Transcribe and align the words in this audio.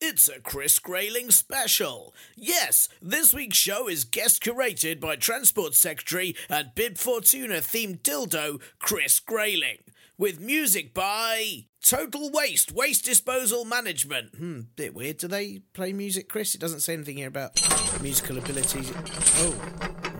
It's 0.00 0.28
a 0.28 0.38
Chris 0.38 0.78
Grayling 0.78 1.32
special. 1.32 2.14
Yes, 2.36 2.88
this 3.02 3.34
week's 3.34 3.56
show 3.56 3.88
is 3.88 4.04
guest 4.04 4.40
curated 4.40 5.00
by 5.00 5.16
Transport 5.16 5.74
Secretary 5.74 6.36
and 6.48 6.72
Bib 6.76 6.98
Fortuna 6.98 7.56
themed 7.56 8.02
dildo 8.02 8.60
Chris 8.78 9.18
Grayling. 9.18 9.78
With 10.16 10.38
music 10.40 10.94
by 10.94 11.64
Total 11.82 12.30
Waste, 12.30 12.70
Waste 12.70 13.04
Disposal 13.04 13.64
Management. 13.64 14.36
Hmm, 14.36 14.60
bit 14.76 14.94
weird. 14.94 15.18
Do 15.18 15.26
they 15.26 15.62
play 15.72 15.92
music, 15.92 16.28
Chris? 16.28 16.54
It 16.54 16.60
doesn't 16.60 16.80
say 16.80 16.94
anything 16.94 17.16
here 17.16 17.28
about 17.28 17.60
musical 18.00 18.38
abilities. 18.38 18.92
Oh, 19.38 19.50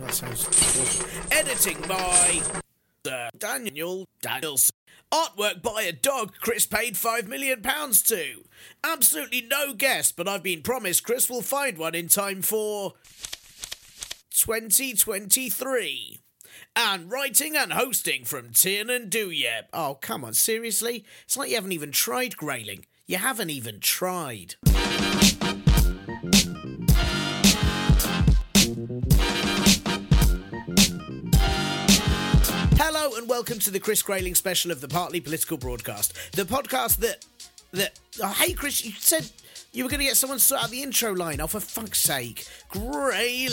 that 0.00 0.12
sounds 0.12 0.44
awful. 0.44 1.36
Editing 1.36 1.80
by 1.82 2.42
uh, 3.06 3.30
Daniel 3.36 4.06
Danielson. 4.20 4.74
Artwork 5.12 5.62
by 5.62 5.82
a 5.82 5.92
dog 5.92 6.34
Chris 6.40 6.66
paid 6.66 6.94
£5 6.94 7.26
million 7.28 7.62
to. 7.62 8.44
Absolutely 8.84 9.40
no 9.40 9.72
guess, 9.72 10.12
but 10.12 10.28
I've 10.28 10.42
been 10.42 10.60
promised 10.62 11.04
Chris 11.04 11.30
will 11.30 11.40
find 11.40 11.78
one 11.78 11.94
in 11.94 12.08
time 12.08 12.42
for 12.42 12.94
2023. 14.30 16.20
And 16.76 17.10
writing 17.10 17.56
and 17.56 17.72
hosting 17.72 18.24
from 18.24 18.50
Tin 18.52 18.86
Tiernan 18.86 19.10
Douieb. 19.10 19.64
Oh, 19.72 19.98
come 20.00 20.24
on, 20.24 20.34
seriously? 20.34 21.04
It's 21.24 21.36
like 21.36 21.48
you 21.48 21.56
haven't 21.56 21.72
even 21.72 21.90
tried 21.90 22.36
Grayling. 22.36 22.84
You 23.06 23.16
haven't 23.16 23.50
even 23.50 23.80
tried. 23.80 24.56
Welcome 33.28 33.58
to 33.58 33.70
the 33.70 33.78
Chris 33.78 34.00
Grayling 34.00 34.34
special 34.34 34.70
of 34.70 34.80
the 34.80 34.88
Partly 34.88 35.20
Political 35.20 35.58
Broadcast, 35.58 36.14
the 36.32 36.44
podcast 36.44 36.96
that 37.00 37.26
that. 37.72 38.00
Oh, 38.22 38.28
hey, 38.28 38.54
Chris, 38.54 38.82
you 38.82 38.92
said 38.92 39.30
you 39.70 39.84
were 39.84 39.90
going 39.90 40.00
to 40.00 40.06
get 40.06 40.16
someone 40.16 40.38
to 40.38 40.44
sort 40.44 40.62
out 40.64 40.70
the 40.70 40.82
intro 40.82 41.12
line. 41.12 41.38
Oh, 41.42 41.46
for 41.46 41.60
fuck's 41.60 42.00
sake, 42.00 42.46
Grayling! 42.70 43.52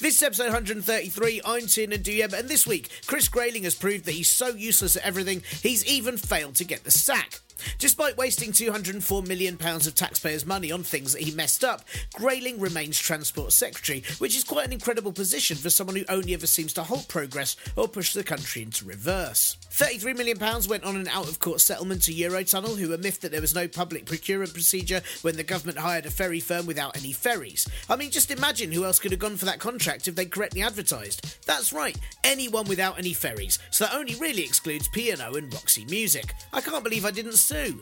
This 0.00 0.16
is 0.16 0.22
episode 0.24 0.46
133. 0.46 1.42
I'm 1.44 1.66
Tiernan 1.68 2.02
Douieb, 2.02 2.32
and 2.32 2.48
this 2.48 2.66
week, 2.66 2.90
Chris 3.06 3.28
Grayling 3.28 3.62
has 3.62 3.76
proved 3.76 4.04
that 4.06 4.12
he's 4.12 4.28
so 4.28 4.48
useless 4.48 4.96
at 4.96 5.04
everything, 5.04 5.44
he's 5.62 5.86
even 5.86 6.16
failed 6.16 6.56
to 6.56 6.64
get 6.64 6.82
the 6.82 6.90
sack. 6.90 7.38
Despite 7.78 8.16
wasting 8.16 8.52
£204 8.52 9.26
million 9.26 9.56
of 9.60 9.94
taxpayers' 9.94 10.46
money 10.46 10.72
on 10.72 10.82
things 10.82 11.12
that 11.12 11.22
he 11.22 11.34
messed 11.34 11.64
up, 11.64 11.82
Grayling 12.14 12.60
remains 12.60 12.98
Transport 12.98 13.52
Secretary, 13.52 14.02
which 14.18 14.36
is 14.36 14.44
quite 14.44 14.66
an 14.66 14.72
incredible 14.72 15.12
position 15.12 15.56
for 15.56 15.70
someone 15.70 15.96
who 15.96 16.04
only 16.08 16.34
ever 16.34 16.46
seems 16.46 16.72
to 16.74 16.82
halt 16.82 17.08
progress 17.08 17.56
or 17.76 17.88
push 17.88 18.12
the 18.12 18.24
country 18.24 18.62
into 18.62 18.84
reverse. 18.84 19.56
£33 19.70 20.16
million 20.16 20.38
went 20.68 20.84
on 20.84 20.96
an 20.96 21.08
out 21.08 21.28
of 21.28 21.38
court 21.38 21.60
settlement 21.60 22.02
to 22.02 22.12
Eurotunnel, 22.12 22.78
who 22.78 22.88
were 22.88 22.98
miffed 22.98 23.22
that 23.22 23.32
there 23.32 23.40
was 23.40 23.54
no 23.54 23.68
public 23.68 24.06
procurement 24.06 24.52
procedure 24.52 25.00
when 25.22 25.36
the 25.36 25.44
government 25.44 25.78
hired 25.78 26.06
a 26.06 26.10
ferry 26.10 26.40
firm 26.40 26.66
without 26.66 26.96
any 26.96 27.12
ferries. 27.12 27.68
I 27.88 27.96
mean, 27.96 28.10
just 28.10 28.30
imagine 28.30 28.72
who 28.72 28.84
else 28.84 28.98
could 28.98 29.12
have 29.12 29.20
gone 29.20 29.36
for 29.36 29.44
that 29.44 29.60
contract 29.60 30.08
if 30.08 30.14
they'd 30.14 30.30
correctly 30.30 30.62
advertised. 30.62 31.46
That's 31.46 31.72
right, 31.72 31.96
anyone 32.24 32.66
without 32.66 32.98
any 32.98 33.12
ferries, 33.12 33.58
so 33.70 33.84
that 33.84 33.94
only 33.94 34.14
really 34.16 34.42
excludes 34.42 34.88
P&O 34.88 35.34
and 35.34 35.52
Roxy 35.52 35.84
Music. 35.84 36.34
I 36.52 36.60
can't 36.60 36.84
believe 36.84 37.04
I 37.04 37.10
didn't 37.10 37.32
sue. 37.48 37.80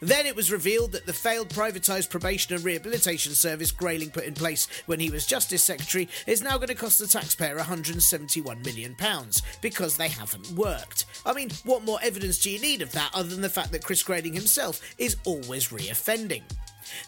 Then 0.00 0.26
it 0.26 0.36
was 0.36 0.52
revealed 0.52 0.92
that 0.92 1.06
the 1.06 1.12
failed 1.12 1.48
privatised 1.48 2.08
probation 2.08 2.54
and 2.54 2.64
rehabilitation 2.64 3.32
service 3.32 3.72
Grayling 3.72 4.10
put 4.10 4.24
in 4.24 4.34
place 4.34 4.68
when 4.86 5.00
he 5.00 5.10
was 5.10 5.26
Justice 5.26 5.62
Secretary 5.62 6.08
is 6.26 6.42
now 6.42 6.56
going 6.56 6.68
to 6.68 6.74
cost 6.74 7.00
the 7.00 7.06
taxpayer 7.08 7.58
£171 7.58 8.64
million 8.64 8.96
because 9.60 9.96
they 9.96 10.08
haven't 10.08 10.50
worked. 10.52 11.06
I 11.26 11.32
mean, 11.32 11.50
what 11.64 11.84
more 11.84 11.98
evidence 12.02 12.38
do 12.38 12.50
you 12.50 12.60
need 12.60 12.80
of 12.80 12.92
that 12.92 13.10
other 13.12 13.28
than 13.28 13.42
the 13.42 13.48
fact 13.48 13.72
that 13.72 13.84
Chris 13.84 14.02
Grayling 14.02 14.34
himself 14.34 14.80
is 14.98 15.16
always 15.24 15.72
re-offending? 15.72 16.44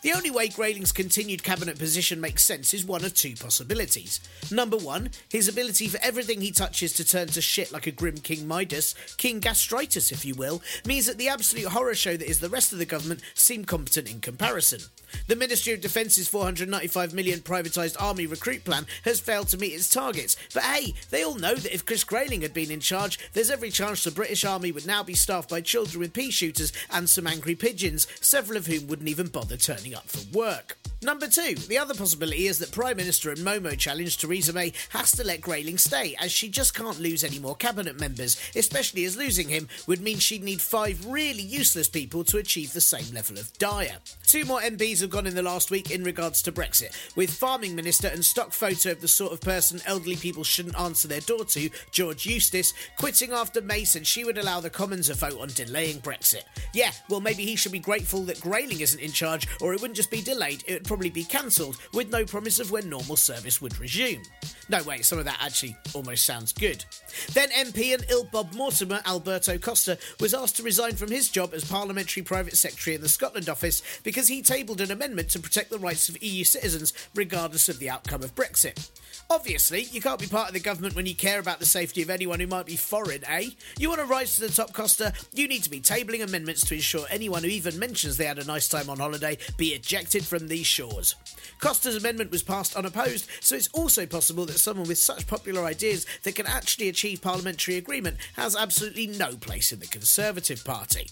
The 0.03 0.13
only 0.13 0.31
way 0.31 0.49
Grayling's 0.49 0.93
continued 0.93 1.43
cabinet 1.43 1.79
position 1.79 2.21
makes 2.21 2.45
sense 2.45 2.75
is 2.75 2.85
one 2.85 3.05
of 3.05 3.15
two 3.15 3.35
possibilities. 3.37 4.21
Number 4.51 4.77
one, 4.77 5.11
his 5.29 5.49
ability 5.49 5.89
for 5.89 5.99
everything 6.03 6.41
he 6.41 6.51
touches 6.51 6.93
to 6.95 7.05
turn 7.05 7.29
to 7.29 7.41
shit 7.41 7.73
like 7.73 7.87
a 7.87 7.93
grim 7.93 8.19
King 8.19 8.47
Midas, 8.47 8.95
King 9.17 9.41
Gastritis 9.41 10.13
if 10.13 10.25
you 10.25 10.35
will, 10.35 10.63
means 10.87 11.07
that 11.07 11.19
the 11.19 11.29
absolute 11.29 11.69
horror 11.69 11.95
show 11.95 12.17
that 12.17 12.29
is 12.29 12.41
the 12.41 12.49
rest 12.49 12.73
of 12.73 12.79
the 12.79 12.87
government 12.87 13.21
seem 13.35 13.65
competent 13.65 14.11
in 14.11 14.21
comparison. 14.21 14.81
The 15.27 15.37
Ministry 15.37 15.73
of 15.73 15.81
Defence's 15.81 16.29
495 16.29 17.13
million 17.15 17.41
privatised 17.41 18.01
army 18.01 18.27
recruit 18.27 18.65
plan 18.65 18.87
has 19.05 19.21
failed 19.21 19.49
to 19.49 19.59
meet 19.59 19.75
its 19.75 19.91
targets, 19.91 20.37
but 20.55 20.63
hey, 20.63 20.95
they 21.11 21.23
all 21.23 21.35
know 21.35 21.55
that 21.55 21.75
if 21.75 21.85
Chris 21.85 22.05
Grayling 22.05 22.43
had 22.43 22.55
been 22.55 22.71
in 22.71 22.81
charge, 22.81 23.19
there's 23.33 23.51
every 23.51 23.71
chance 23.71 24.05
the 24.05 24.11
British 24.11 24.45
Army 24.45 24.73
would 24.73 24.87
now 24.87 25.03
be 25.03 25.15
staffed 25.15 25.51
by 25.51 25.61
children 25.61 26.01
with 26.01 26.13
pea 26.13 26.31
shooters 26.31 26.73
and 26.91 27.09
some 27.09 27.27
angry 27.27 27.55
pigeons, 27.55 28.07
several 28.21 28.57
of 28.57 28.67
whom 28.67 28.87
wouldn't 28.87 29.09
even 29.09 29.29
bother 29.29 29.57
turning 29.71 29.95
up 29.95 30.09
for 30.09 30.37
work. 30.37 30.77
Number 31.01 31.29
two, 31.29 31.55
the 31.55 31.79
other 31.79 31.95
possibility 31.95 32.47
is 32.49 32.59
that 32.59 32.73
Prime 32.73 32.97
Minister 32.97 33.31
and 33.31 33.39
Momo 33.39 33.79
challenge 33.79 34.19
Theresa 34.19 34.53
May 34.53 34.73
has 34.91 35.13
to 35.13 35.25
let 35.25 35.41
Grayling 35.41 35.79
stay, 35.79 36.17
as 36.21 36.33
she 36.33 36.49
just 36.49 36.75
can't 36.75 36.99
lose 36.99 37.23
any 37.23 37.39
more 37.39 37.55
cabinet 37.55 37.99
members, 37.99 38.37
especially 38.57 39.05
as 39.05 39.17
losing 39.17 39.49
him 39.49 39.69
would 39.87 40.01
mean 40.01 40.19
she'd 40.19 40.43
need 40.43 40.61
five 40.61 41.07
really 41.07 41.43
useless 41.43 41.89
people 41.89 42.25
to 42.25 42.39
achieve 42.39 42.73
the 42.73 42.81
same 42.81 43.15
level 43.15 43.39
of 43.39 43.57
dire. 43.59 43.97
Two 44.31 44.45
more 44.45 44.61
MPs 44.61 45.01
have 45.01 45.11
gone 45.11 45.27
in 45.27 45.35
the 45.35 45.43
last 45.43 45.73
week 45.73 45.91
in 45.91 46.05
regards 46.05 46.41
to 46.43 46.53
Brexit, 46.53 46.97
with 47.17 47.35
Farming 47.35 47.75
Minister 47.75 48.07
and 48.07 48.25
stock 48.25 48.53
photo 48.53 48.93
of 48.93 49.01
the 49.01 49.09
sort 49.09 49.33
of 49.33 49.41
person 49.41 49.81
elderly 49.87 50.15
people 50.15 50.45
shouldn't 50.45 50.79
answer 50.79 51.09
their 51.09 51.21
door 51.21 51.45
to, 51.47 51.69
George 51.91 52.27
Eustice, 52.27 52.73
quitting 52.97 53.33
after 53.33 53.61
May 53.61 53.83
said 53.83 54.07
she 54.07 54.23
would 54.23 54.39
allow 54.39 54.61
the 54.61 54.71
Commons 54.71 55.11
a 55.11 55.15
vote 55.15 55.41
on 55.41 55.49
delaying 55.49 55.99
Brexit. 55.99 56.45
Yeah, 56.73 56.93
well, 57.09 57.21
maybe 57.21 57.45
he 57.45 57.57
should 57.57 57.73
be 57.73 57.81
grateful 57.81 58.21
that 58.27 58.41
Grayling 58.41 58.83
isn't 58.83 59.01
in 59.01 59.11
charge, 59.11 59.49
or 59.61 59.75
it 59.75 59.81
wouldn't 59.81 59.97
just 59.97 60.13
be 60.13 60.23
delayed, 60.23 60.63
it 60.65 60.75
would 60.75 60.85
probably 60.85 61.11
be 61.11 61.25
cancelled, 61.25 61.79
with 61.93 62.13
no 62.13 62.25
promise 62.25 62.61
of 62.61 62.71
when 62.71 62.89
normal 62.89 63.17
service 63.17 63.61
would 63.61 63.81
resume. 63.81 64.23
No, 64.71 64.81
wait, 64.85 65.05
some 65.05 65.19
of 65.19 65.25
that 65.25 65.39
actually 65.43 65.77
almost 65.95 66.25
sounds 66.25 66.53
good. 66.53 66.85
Then 67.33 67.49
MP 67.51 67.93
and 67.93 68.07
ill 68.09 68.23
Bob 68.23 68.55
Mortimer, 68.55 69.01
Alberto 69.05 69.59
Costa, 69.59 69.99
was 70.21 70.33
asked 70.33 70.59
to 70.59 70.63
resign 70.63 70.95
from 70.95 71.11
his 71.11 71.29
job 71.29 71.55
as 71.55 71.65
Parliamentary 71.65 72.23
Private 72.23 72.57
Secretary 72.57 72.95
in 72.95 73.03
the 73.03 73.09
Scotland 73.09 73.49
office 73.49 73.83
because 74.05 74.29
he 74.29 74.43
tabled 74.43 74.81
an 74.81 74.93
amendment 74.93 75.29
to 75.31 75.41
protect 75.41 75.71
the 75.71 75.79
rights 75.81 76.09
of 76.09 76.23
EU 76.23 76.45
citizens 76.45 76.93
regardless 77.17 77.69
of 77.69 77.81
the 77.81 77.91
outcome 77.91 78.23
of 78.23 78.37
Brexit. 78.37 78.89
Obviously, 79.29 79.83
you 79.91 80.01
can't 80.01 80.21
be 80.21 80.27
part 80.29 80.49
of 80.49 80.55
the 80.55 80.61
government 80.61 80.95
when 80.95 81.07
you 81.07 81.17
care 81.17 81.41
about 81.41 81.59
the 81.59 81.67
safety 81.67 82.01
of 82.03 82.11
anyone 82.11 82.39
who 82.39 82.47
might 82.47 82.67
be 82.67 82.77
foreign, 82.77 83.25
eh? 83.25 83.51
You 83.77 83.89
want 83.89 84.01
to 84.01 84.07
rise 84.07 84.37
to 84.37 84.43
the 84.43 84.49
top, 84.51 84.73
Costa? 84.73 85.13
You 85.33 85.49
need 85.49 85.65
to 85.65 85.71
be 85.71 85.81
tabling 85.81 86.23
amendments 86.23 86.65
to 86.67 86.75
ensure 86.75 87.07
anyone 87.11 87.43
who 87.43 87.49
even 87.49 87.77
mentions 87.77 88.17
they 88.17 88.27
had 88.27 88.39
a 88.39 88.45
nice 88.45 88.69
time 88.69 88.89
on 88.89 88.99
holiday 88.99 89.37
be 89.57 89.69
ejected 89.69 90.25
from 90.25 90.47
these 90.47 90.67
shores. 90.67 91.17
Costa's 91.59 91.97
amendment 91.97 92.31
was 92.31 92.43
passed 92.43 92.77
unopposed, 92.77 93.29
so 93.41 93.57
it's 93.57 93.69
also 93.69 94.07
possible 94.07 94.47
that 94.47 94.60
someone 94.61 94.89
with 94.89 94.99
such 94.99 95.27
popular 95.27 95.65
ideas 95.65 96.07
that 96.23 96.35
can 96.35 96.47
actually 96.47 96.89
achieve 96.89 97.23
parliamentary 97.23 97.77
agreement 97.77 98.17
has 98.37 98.57
absolutely 98.57 99.07
no 99.07 99.37
place 99.37 99.73
in 99.73 99.81
the 99.81 99.87
Conservative 99.87 100.65
Party. 100.65 101.09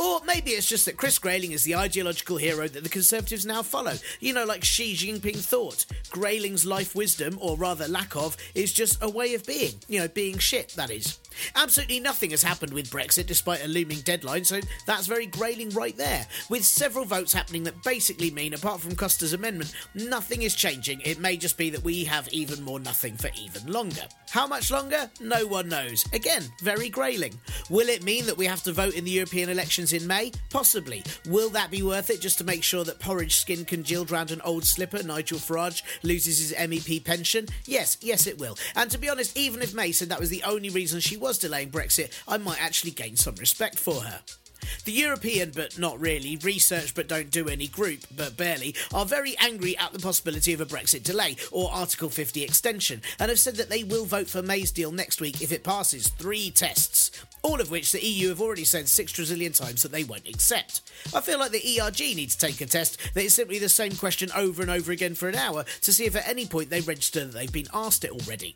Or 0.00 0.20
maybe 0.24 0.52
it's 0.52 0.66
just 0.66 0.86
that 0.86 0.96
Chris 0.96 1.18
Grayling 1.18 1.52
is 1.52 1.62
the 1.62 1.76
ideological 1.76 2.38
hero 2.38 2.66
that 2.66 2.82
the 2.82 2.88
Conservatives 2.88 3.44
now 3.44 3.62
follow. 3.62 3.92
You 4.18 4.32
know, 4.32 4.46
like 4.46 4.64
Xi 4.64 4.94
Jinping 4.94 5.36
thought. 5.36 5.84
Grayling's 6.08 6.64
life 6.64 6.94
wisdom, 6.94 7.36
or 7.38 7.58
rather 7.58 7.86
lack 7.86 8.16
of, 8.16 8.34
is 8.54 8.72
just 8.72 9.02
a 9.02 9.10
way 9.10 9.34
of 9.34 9.44
being. 9.44 9.74
You 9.88 10.00
know, 10.00 10.08
being 10.08 10.38
shit, 10.38 10.70
that 10.70 10.90
is. 10.90 11.18
Absolutely 11.54 12.00
nothing 12.00 12.30
has 12.30 12.42
happened 12.42 12.72
with 12.72 12.90
Brexit 12.90 13.26
despite 13.26 13.62
a 13.62 13.68
looming 13.68 14.00
deadline, 14.00 14.44
so 14.44 14.60
that's 14.86 15.06
very 15.06 15.26
Grayling 15.26 15.70
right 15.70 15.96
there. 15.96 16.26
With 16.48 16.64
several 16.64 17.04
votes 17.04 17.32
happening 17.32 17.62
that 17.64 17.82
basically 17.82 18.30
mean, 18.30 18.54
apart 18.54 18.80
from 18.80 18.96
Costa's 18.96 19.34
amendment, 19.34 19.74
nothing 19.94 20.42
is 20.42 20.54
changing. 20.54 21.02
It 21.02 21.20
may 21.20 21.36
just 21.36 21.58
be 21.58 21.68
that 21.70 21.84
we 21.84 22.04
have 22.04 22.26
even 22.28 22.62
more 22.62 22.80
nothing 22.80 23.16
for 23.16 23.30
even 23.38 23.70
longer. 23.70 24.08
How 24.30 24.46
much 24.46 24.70
longer? 24.70 25.10
No 25.20 25.46
one 25.46 25.68
knows. 25.68 26.04
Again, 26.12 26.44
very 26.62 26.88
Grayling. 26.88 27.38
Will 27.68 27.88
it 27.88 28.02
mean 28.02 28.26
that 28.26 28.36
we 28.36 28.46
have 28.46 28.62
to 28.62 28.72
vote 28.72 28.94
in 28.94 29.04
the 29.04 29.10
European 29.10 29.50
elections 29.50 29.89
in 29.92 30.06
May? 30.06 30.32
Possibly. 30.50 31.02
Will 31.28 31.50
that 31.50 31.70
be 31.70 31.82
worth 31.82 32.10
it 32.10 32.20
just 32.20 32.38
to 32.38 32.44
make 32.44 32.62
sure 32.62 32.84
that 32.84 32.98
porridge 32.98 33.36
skin 33.36 33.64
congealed 33.64 34.10
round 34.10 34.30
an 34.30 34.40
old 34.42 34.64
slipper, 34.64 35.02
Nigel 35.02 35.38
Farage, 35.38 35.82
loses 36.02 36.38
his 36.38 36.52
MEP 36.52 37.04
pension? 37.04 37.46
Yes, 37.66 37.96
yes, 38.00 38.26
it 38.26 38.38
will. 38.38 38.56
And 38.76 38.90
to 38.90 38.98
be 38.98 39.08
honest, 39.08 39.36
even 39.36 39.62
if 39.62 39.74
May 39.74 39.92
said 39.92 40.08
that 40.08 40.20
was 40.20 40.30
the 40.30 40.42
only 40.42 40.70
reason 40.70 41.00
she 41.00 41.16
was 41.16 41.38
delaying 41.38 41.70
Brexit, 41.70 42.12
I 42.26 42.38
might 42.38 42.62
actually 42.62 42.92
gain 42.92 43.16
some 43.16 43.34
respect 43.36 43.78
for 43.78 44.00
her. 44.02 44.20
The 44.84 44.92
European, 44.92 45.52
but 45.54 45.78
not 45.78 46.00
really, 46.00 46.36
research 46.38 46.94
but 46.94 47.06
don't 47.06 47.30
do 47.30 47.48
any 47.48 47.66
group, 47.66 48.00
but 48.16 48.36
barely, 48.36 48.74
are 48.94 49.04
very 49.04 49.36
angry 49.38 49.76
at 49.76 49.92
the 49.92 49.98
possibility 49.98 50.54
of 50.54 50.60
a 50.60 50.66
Brexit 50.66 51.02
delay 51.02 51.36
or 51.52 51.70
Article 51.70 52.08
50 52.08 52.42
extension 52.42 53.02
and 53.18 53.28
have 53.28 53.38
said 53.38 53.56
that 53.56 53.68
they 53.68 53.84
will 53.84 54.06
vote 54.06 54.28
for 54.28 54.42
May's 54.42 54.72
deal 54.72 54.90
next 54.90 55.20
week 55.20 55.42
if 55.42 55.52
it 55.52 55.64
passes 55.64 56.08
three 56.08 56.50
tests. 56.50 57.10
All 57.42 57.60
of 57.60 57.70
which 57.70 57.92
the 57.92 58.04
EU 58.04 58.28
have 58.30 58.40
already 58.40 58.64
said 58.64 58.88
six 58.88 59.12
trillion 59.12 59.52
times 59.52 59.82
that 59.82 59.92
they 59.92 60.04
won't 60.04 60.28
accept. 60.28 60.80
I 61.14 61.20
feel 61.20 61.38
like 61.38 61.52
the 61.52 61.80
ERG 61.80 62.00
needs 62.16 62.36
to 62.36 62.46
take 62.46 62.60
a 62.60 62.66
test 62.66 62.98
that 63.14 63.24
is 63.24 63.34
simply 63.34 63.58
the 63.58 63.68
same 63.68 63.92
question 63.92 64.30
over 64.34 64.62
and 64.62 64.70
over 64.70 64.92
again 64.92 65.14
for 65.14 65.28
an 65.28 65.34
hour 65.34 65.64
to 65.82 65.92
see 65.92 66.06
if 66.06 66.16
at 66.16 66.28
any 66.28 66.46
point 66.46 66.70
they 66.70 66.80
register 66.80 67.24
that 67.24 67.32
they've 67.32 67.52
been 67.52 67.68
asked 67.72 68.04
it 68.04 68.10
already. 68.10 68.54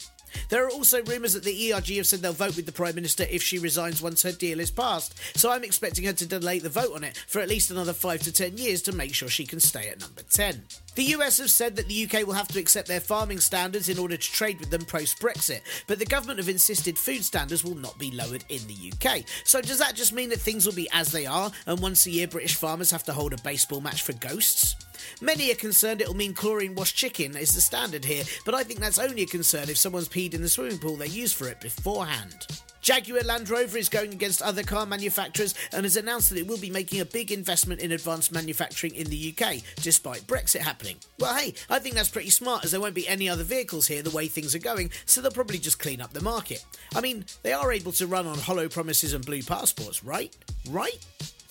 There 0.49 0.65
are 0.65 0.71
also 0.71 1.03
rumours 1.05 1.35
that 1.35 1.45
the 1.45 1.73
ERG 1.73 1.97
have 1.97 2.07
said 2.07 2.21
they'll 2.21 2.33
vote 2.33 2.57
with 2.57 2.67
the 2.67 2.73
Prime 2.73 2.95
Minister 2.95 3.25
if 3.31 3.43
she 3.43 3.59
resigns 3.59 4.03
once 4.03 4.23
her 4.23 4.33
deal 4.33 4.61
is 4.61 4.71
passed, 4.71 5.15
so 5.37 5.51
I'm 5.51 5.65
expecting 5.65 6.05
her 6.05 6.13
to 6.13 6.27
delay 6.27 6.59
the 6.59 6.69
vote 6.69 6.95
on 6.95 7.05
it 7.05 7.17
for 7.27 7.41
at 7.41 7.49
least 7.49 7.71
another 7.71 7.93
5 7.93 8.23
to 8.23 8.33
10 8.33 8.59
years 8.59 8.83
to 8.83 8.93
make 8.93 9.15
sure 9.15 9.29
she 9.29 9.47
can 9.47 9.61
stay 9.61 9.89
at 9.89 10.01
number 10.01 10.23
10. 10.23 10.63
The 10.94 11.05
US 11.17 11.38
have 11.38 11.50
said 11.50 11.75
that 11.76 11.88
the 11.88 12.05
UK 12.05 12.25
will 12.25 12.35
have 12.35 12.49
to 12.49 12.61
accept 12.61 12.87
their 12.87 13.00
farming 13.00 13.41
standards 13.41 13.88
in 13.88 13.99
order 13.99 14.17
to 14.17 14.32
trade 14.32 14.61
with 14.61 14.70
them 14.70 14.85
post 14.85 15.19
Brexit, 15.19 15.61
but 15.88 15.99
the 15.99 16.06
government 16.06 16.38
have 16.38 16.49
insisted 16.49 16.96
food 16.96 17.25
standards 17.25 17.64
will 17.64 17.75
not 17.75 17.99
be 17.99 18.12
lowered 18.12 18.44
in 18.49 18.61
the 18.69 18.93
UK. 18.93 19.25
So 19.44 19.61
does 19.61 19.79
that 19.79 19.96
just 19.96 20.12
mean 20.12 20.29
that 20.31 20.41
things 20.41 20.67
will 20.67 20.75
be 20.75 20.88
as 20.93 21.11
they 21.11 21.26
are, 21.26 21.50
and 21.67 21.81
once 21.81 22.06
a 22.06 22.11
year 22.11 22.29
British 22.29 22.55
farmers 22.55 22.93
have 22.93 23.05
to 23.05 23.12
hold 23.12 23.32
a 23.32 23.43
baseball 23.43 23.81
match 23.81 24.02
for 24.02 24.12
ghosts? 24.12 24.76
Many 25.20 25.50
are 25.50 25.56
concerned 25.56 26.00
it'll 26.00 26.14
mean 26.14 26.32
chlorine 26.32 26.76
washed 26.76 26.97
chicken 26.97 27.37
is 27.37 27.55
the 27.55 27.61
standard 27.61 28.05
here, 28.05 28.25
but 28.44 28.55
I 28.55 28.62
think 28.62 28.79
that's 28.79 28.99
only 28.99 29.23
a 29.23 29.26
concern 29.26 29.69
if 29.69 29.76
someone's 29.76 30.08
peed 30.08 30.32
in 30.32 30.43
the 30.43 30.49
swimming 30.49 30.79
pool 30.79 30.97
they 30.97 31.08
used 31.08 31.35
for 31.35 31.49
it 31.49 31.61
beforehand. 31.61 32.47
Jaguar 32.85 33.23
Land 33.23 33.49
Rover 33.49 33.79
is 33.79 33.89
going 33.89 34.13
against 34.13 34.43
other 34.43 34.63
car 34.63 34.85
manufacturers 34.85 35.55
and 35.73 35.85
has 35.85 35.97
announced 35.97 36.29
that 36.29 36.39
it 36.39 36.47
will 36.47 36.59
be 36.59 36.69
making 36.69 37.01
a 37.01 37.07
big 37.07 37.33
investment 37.33 37.81
in 37.81 37.93
advanced 37.93 38.31
manufacturing 38.31 38.95
in 38.95 39.07
the 39.07 39.35
UK, 39.35 39.63
despite 39.77 40.27
Brexit 40.27 40.61
happening. 40.61 40.97
Well, 41.19 41.35
hey, 41.35 41.55
I 41.71 41.79
think 41.79 41.95
that's 41.95 42.11
pretty 42.11 42.29
smart 42.29 42.63
as 42.63 42.73
there 42.73 42.83
won't 42.83 42.95
be 42.95 43.09
any 43.09 43.27
other 43.27 43.43
vehicles 43.43 43.87
here 43.87 44.03
the 44.03 44.11
way 44.11 44.27
things 44.27 44.55
are 44.55 44.59
going, 44.59 44.91
so 45.07 45.23
they'll 45.23 45.31
probably 45.31 45.59
just 45.59 45.79
clean 45.79 46.03
up 46.03 46.13
the 46.13 46.21
market. 46.21 46.63
I 46.95 47.01
mean, 47.01 47.25
they 47.43 47.55
are 47.55 47.73
able 47.73 47.93
to 47.93 48.07
run 48.07 48.27
on 48.27 48.37
hollow 48.37 48.69
promises 48.69 49.15
and 49.15 49.25
blue 49.25 49.43
passports, 49.43 50.05
right? 50.05 50.37
Right? 50.69 50.99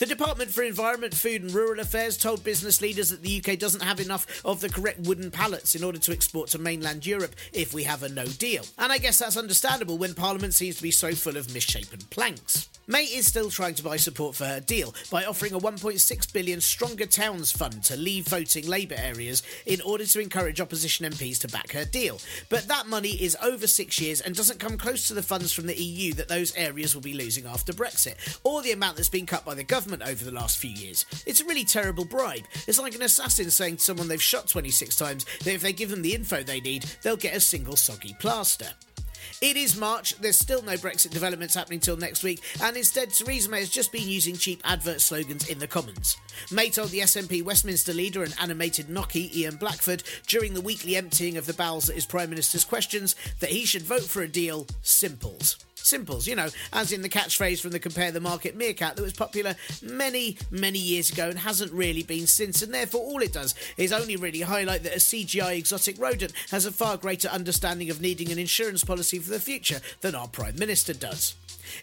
The 0.03 0.07
Department 0.07 0.51
for 0.51 0.63
Environment, 0.63 1.13
Food 1.13 1.43
and 1.43 1.53
Rural 1.53 1.79
Affairs 1.79 2.17
told 2.17 2.43
business 2.43 2.81
leaders 2.81 3.09
that 3.09 3.21
the 3.21 3.41
UK 3.41 3.57
doesn't 3.57 3.83
have 3.83 3.99
enough 3.99 4.25
of 4.43 4.59
the 4.59 4.67
correct 4.67 4.99
wooden 5.01 5.29
pallets 5.29 5.75
in 5.75 5.83
order 5.83 5.99
to 5.99 6.11
export 6.11 6.49
to 6.49 6.57
mainland 6.57 7.05
Europe 7.05 7.35
if 7.53 7.73
we 7.73 7.83
have 7.83 8.01
a 8.03 8.09
no 8.09 8.25
deal. 8.25 8.65
And 8.79 8.91
I 8.91 8.97
guess 8.97 9.19
that's 9.19 9.37
understandable 9.37 9.97
when 9.97 10.15
Parliament 10.15 10.55
seems 10.55 10.77
to 10.77 10.83
be 10.83 10.91
so 10.91 11.11
full 11.23 11.37
of 11.37 11.53
misshapen 11.53 11.99
planks. 12.09 12.67
May 12.85 13.03
is 13.03 13.25
still 13.25 13.49
trying 13.49 13.75
to 13.75 13.83
buy 13.83 13.95
support 13.95 14.35
for 14.35 14.43
her 14.43 14.59
deal 14.59 14.93
by 15.09 15.23
offering 15.23 15.53
a 15.53 15.57
1.6 15.57 16.33
billion 16.33 16.59
Stronger 16.59 17.05
Towns 17.05 17.49
fund 17.49 17.81
to 17.85 17.95
leave 17.95 18.27
voting 18.27 18.67
Labour 18.67 18.97
areas 18.97 19.41
in 19.65 19.79
order 19.79 20.05
to 20.05 20.19
encourage 20.19 20.59
opposition 20.59 21.09
MPs 21.09 21.39
to 21.39 21.47
back 21.47 21.71
her 21.71 21.85
deal. 21.85 22.19
But 22.49 22.67
that 22.67 22.87
money 22.87 23.11
is 23.11 23.37
over 23.41 23.67
six 23.67 24.01
years 24.01 24.19
and 24.19 24.35
doesn't 24.35 24.59
come 24.59 24.77
close 24.77 25.07
to 25.07 25.13
the 25.13 25.23
funds 25.23 25.53
from 25.53 25.65
the 25.65 25.81
EU 25.81 26.11
that 26.15 26.27
those 26.27 26.53
areas 26.57 26.93
will 26.93 27.01
be 27.01 27.13
losing 27.13 27.45
after 27.45 27.71
Brexit, 27.71 28.37
or 28.43 28.61
the 28.61 28.73
amount 28.73 28.97
that's 28.97 29.07
been 29.07 29.25
cut 29.25 29.45
by 29.45 29.53
the 29.53 29.63
government 29.63 30.03
over 30.05 30.25
the 30.25 30.31
last 30.31 30.57
few 30.57 30.71
years. 30.71 31.05
It's 31.25 31.39
a 31.39 31.45
really 31.45 31.63
terrible 31.63 32.03
bribe. 32.03 32.43
It's 32.67 32.79
like 32.79 32.95
an 32.95 33.03
assassin 33.03 33.49
saying 33.49 33.77
to 33.77 33.81
someone 33.81 34.09
they've 34.09 34.21
shot 34.21 34.49
26 34.49 34.97
times 34.97 35.23
that 35.45 35.53
if 35.53 35.61
they 35.61 35.71
give 35.71 35.89
them 35.89 36.01
the 36.01 36.15
info 36.15 36.43
they 36.43 36.59
need, 36.59 36.83
they'll 37.01 37.15
get 37.15 37.33
a 37.33 37.39
single 37.39 37.77
soggy 37.77 38.13
plaster. 38.19 38.67
It 39.41 39.57
is 39.57 39.77
March, 39.77 40.15
there's 40.19 40.37
still 40.37 40.61
no 40.61 40.75
Brexit 40.75 41.11
developments 41.11 41.55
happening 41.55 41.79
till 41.79 41.97
next 41.97 42.23
week, 42.23 42.41
and 42.61 42.77
instead 42.77 43.11
Theresa 43.11 43.49
May 43.49 43.59
has 43.59 43.69
just 43.69 43.91
been 43.91 44.07
using 44.07 44.35
cheap 44.35 44.61
advert 44.63 45.01
slogans 45.01 45.49
in 45.49 45.59
the 45.59 45.67
Commons. 45.67 46.17
May 46.51 46.69
told 46.69 46.89
the 46.89 46.99
SNP 46.99 47.43
Westminster 47.43 47.93
leader 47.93 48.23
and 48.23 48.33
animated 48.41 48.87
Nocky 48.87 49.33
Ian 49.35 49.55
Blackford 49.55 50.03
during 50.27 50.53
the 50.53 50.61
weekly 50.61 50.95
emptying 50.95 51.37
of 51.37 51.45
the 51.45 51.53
bowels 51.53 51.89
at 51.89 51.95
his 51.95 52.05
Prime 52.05 52.29
Minister's 52.29 52.65
questions 52.65 53.15
that 53.39 53.49
he 53.49 53.65
should 53.65 53.83
vote 53.83 54.03
for 54.03 54.21
a 54.21 54.27
deal, 54.27 54.67
simples. 54.81 55.57
Simples, 55.83 56.27
you 56.27 56.35
know, 56.35 56.47
as 56.71 56.91
in 56.91 57.01
the 57.01 57.09
catchphrase 57.09 57.59
from 57.59 57.71
the 57.71 57.79
Compare 57.79 58.11
the 58.11 58.21
Market 58.21 58.55
meerkat 58.55 58.95
that 58.95 59.01
was 59.01 59.13
popular 59.13 59.55
many, 59.81 60.37
many 60.49 60.79
years 60.79 61.09
ago 61.09 61.29
and 61.29 61.39
hasn't 61.39 61.71
really 61.73 62.03
been 62.03 62.25
since, 62.25 62.61
and 62.61 62.73
therefore 62.73 63.01
all 63.01 63.21
it 63.21 63.33
does 63.33 63.53
is 63.75 63.91
only 63.91 64.15
really 64.15 64.41
highlight 64.41 64.83
that 64.83 64.95
a 64.95 64.99
CGI 64.99 65.57
exotic 65.57 65.99
rodent 65.99 66.31
has 66.51 66.65
a 66.65 66.71
far 66.71 66.95
greater 66.97 67.27
understanding 67.27 67.89
of 67.89 68.01
needing 68.01 68.31
an 68.31 68.39
insurance 68.39 68.83
policy 68.83 69.19
for 69.19 69.29
the 69.29 69.39
future 69.39 69.81
than 70.01 70.15
our 70.15 70.27
Prime 70.27 70.57
Minister 70.57 70.93
does. 70.93 71.35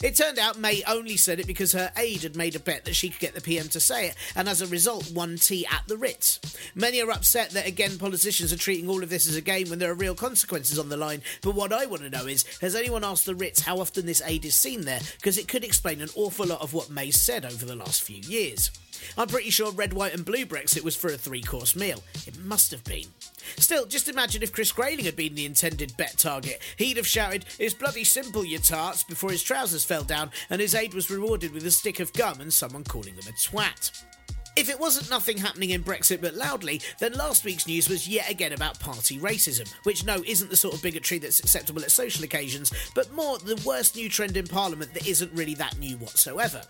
It 0.03 0.17
turned 0.17 0.39
out 0.39 0.59
May 0.59 0.83
only 0.87 1.17
said 1.17 1.41
it 1.41 1.47
because 1.47 1.73
her 1.73 1.93
aide 1.97 2.23
had 2.23 2.37
made 2.37 2.55
a 2.55 2.61
bet 2.61 2.85
that 2.85 2.95
she 2.95 3.11
could 3.11 3.21
get 3.21 3.35
the 3.35 3.41
PM 3.41 3.69
to 3.69 3.81
say 3.81 4.09
it, 4.09 4.15
and 4.35 4.49
as 4.49 4.63
a 4.63 4.67
result, 4.67 5.13
won 5.13 5.37
tea 5.37 5.67
at 5.71 5.85
the 5.87 5.97
Ritz. 5.97 6.41
Many 6.75 7.03
are 7.03 7.11
upset 7.11 7.51
that, 7.51 7.67
again, 7.67 7.99
politicians 7.99 8.53
are 8.53 8.59
treating 8.59 8.89
all 8.89 9.03
of 9.03 9.11
this 9.11 9.29
as 9.29 9.37
a 9.37 9.41
game 9.41 9.69
when 9.71 9.79
there 9.79 9.91
are 9.91 9.95
real 9.95 10.15
consequences 10.15 10.79
on 10.79 10.89
the 10.89 10.97
line. 10.97 11.23
But 11.43 11.55
what 11.55 11.73
I 11.73 11.87
want 11.87 12.03
to 12.03 12.11
know 12.11 12.27
is 12.27 12.45
has 12.61 12.75
anyone 12.75 13.05
asked 13.05 13.27
the 13.27 13.35
Ritz 13.35 13.61
how 13.61 13.81
often 13.81 14.07
this 14.07 14.23
aide 14.25 14.45
is 14.45 14.55
seen 14.55 14.83
there? 14.83 15.01
Because 15.17 15.39
it 15.39 15.49
could 15.49 15.65
explain 15.65 16.01
an 16.01 16.11
awful 16.15 16.47
lot 16.47 16.63
of 16.63 16.75
what 16.75 16.91
May 16.91 17.11
said 17.11 17.45
over 17.45 17.65
the 17.65 17.77
last 17.77 18.03
few 18.03 18.19
years. 18.19 18.71
I'm 19.17 19.29
pretty 19.29 19.51
sure 19.51 19.73
red, 19.73 19.93
white, 19.93 20.15
and 20.15 20.25
blue 20.25 20.47
Brexit 20.47 20.83
was 20.83 20.97
for 20.97 21.09
a 21.09 21.17
three 21.17 21.43
course 21.43 21.77
meal. 21.77 22.03
It 22.27 22.39
must 22.39 22.71
have 22.71 22.85
been. 22.85 23.07
Still, 23.57 23.87
just 23.87 24.09
imagine 24.09 24.43
if 24.43 24.53
Chris 24.53 24.73
Grayling 24.73 25.05
had 25.05 25.17
been 25.17 25.35
the 25.35 25.47
intended 25.47 25.97
bet 25.97 26.19
target. 26.19 26.61
He'd 26.77 26.97
have 26.97 27.07
shouted, 27.07 27.45
It's 27.59 27.75
bloody 27.75 28.05
simple, 28.05 28.45
you 28.45 28.59
tarts, 28.59 29.03
before 29.03 29.31
his 29.31 29.43
trousers 29.43 29.85
fell 29.85 30.05
down 30.05 30.31
and 30.49 30.61
his 30.61 30.75
aide 30.75 30.95
was 30.95 31.11
rewarded 31.11 31.53
with 31.53 31.67
a 31.67 31.71
stick 31.71 32.01
of 32.01 32.13
gum 32.13 32.41
and 32.41 32.53
someone 32.53 32.85
calling 32.85 33.15
him 33.15 33.29
a 33.29 33.33
twat. 33.33 34.05
If 34.57 34.69
it 34.69 34.81
wasn't 34.81 35.11
nothing 35.11 35.39
happening 35.39 35.71
in 35.71 35.85
Brexit 35.85 36.21
but 36.21 36.35
loudly, 36.35 36.83
then 36.99 37.13
last 37.13 37.45
week's 37.45 37.69
news 37.69 37.89
was 37.89 38.09
yet 38.09 38.29
again 38.29 38.53
about 38.53 38.81
party 38.81 39.19
racism, 39.19 39.73
which 39.85 40.05
no 40.05 40.23
isn't 40.27 40.51
the 40.51 40.57
sort 40.57 40.75
of 40.75 40.83
bigotry 40.83 41.19
that's 41.19 41.39
acceptable 41.39 41.83
at 41.83 41.91
social 41.91 42.25
occasions, 42.25 42.73
but 42.95 43.13
more 43.15 43.39
the 43.39 43.63
worst 43.65 43.95
new 43.95 44.09
trend 44.09 44.37
in 44.37 44.47
Parliament 44.47 44.93
that 44.93 45.07
isn't 45.07 45.33
really 45.33 45.55
that 45.55 45.79
new 45.79 45.97
whatsoever. 45.99 46.63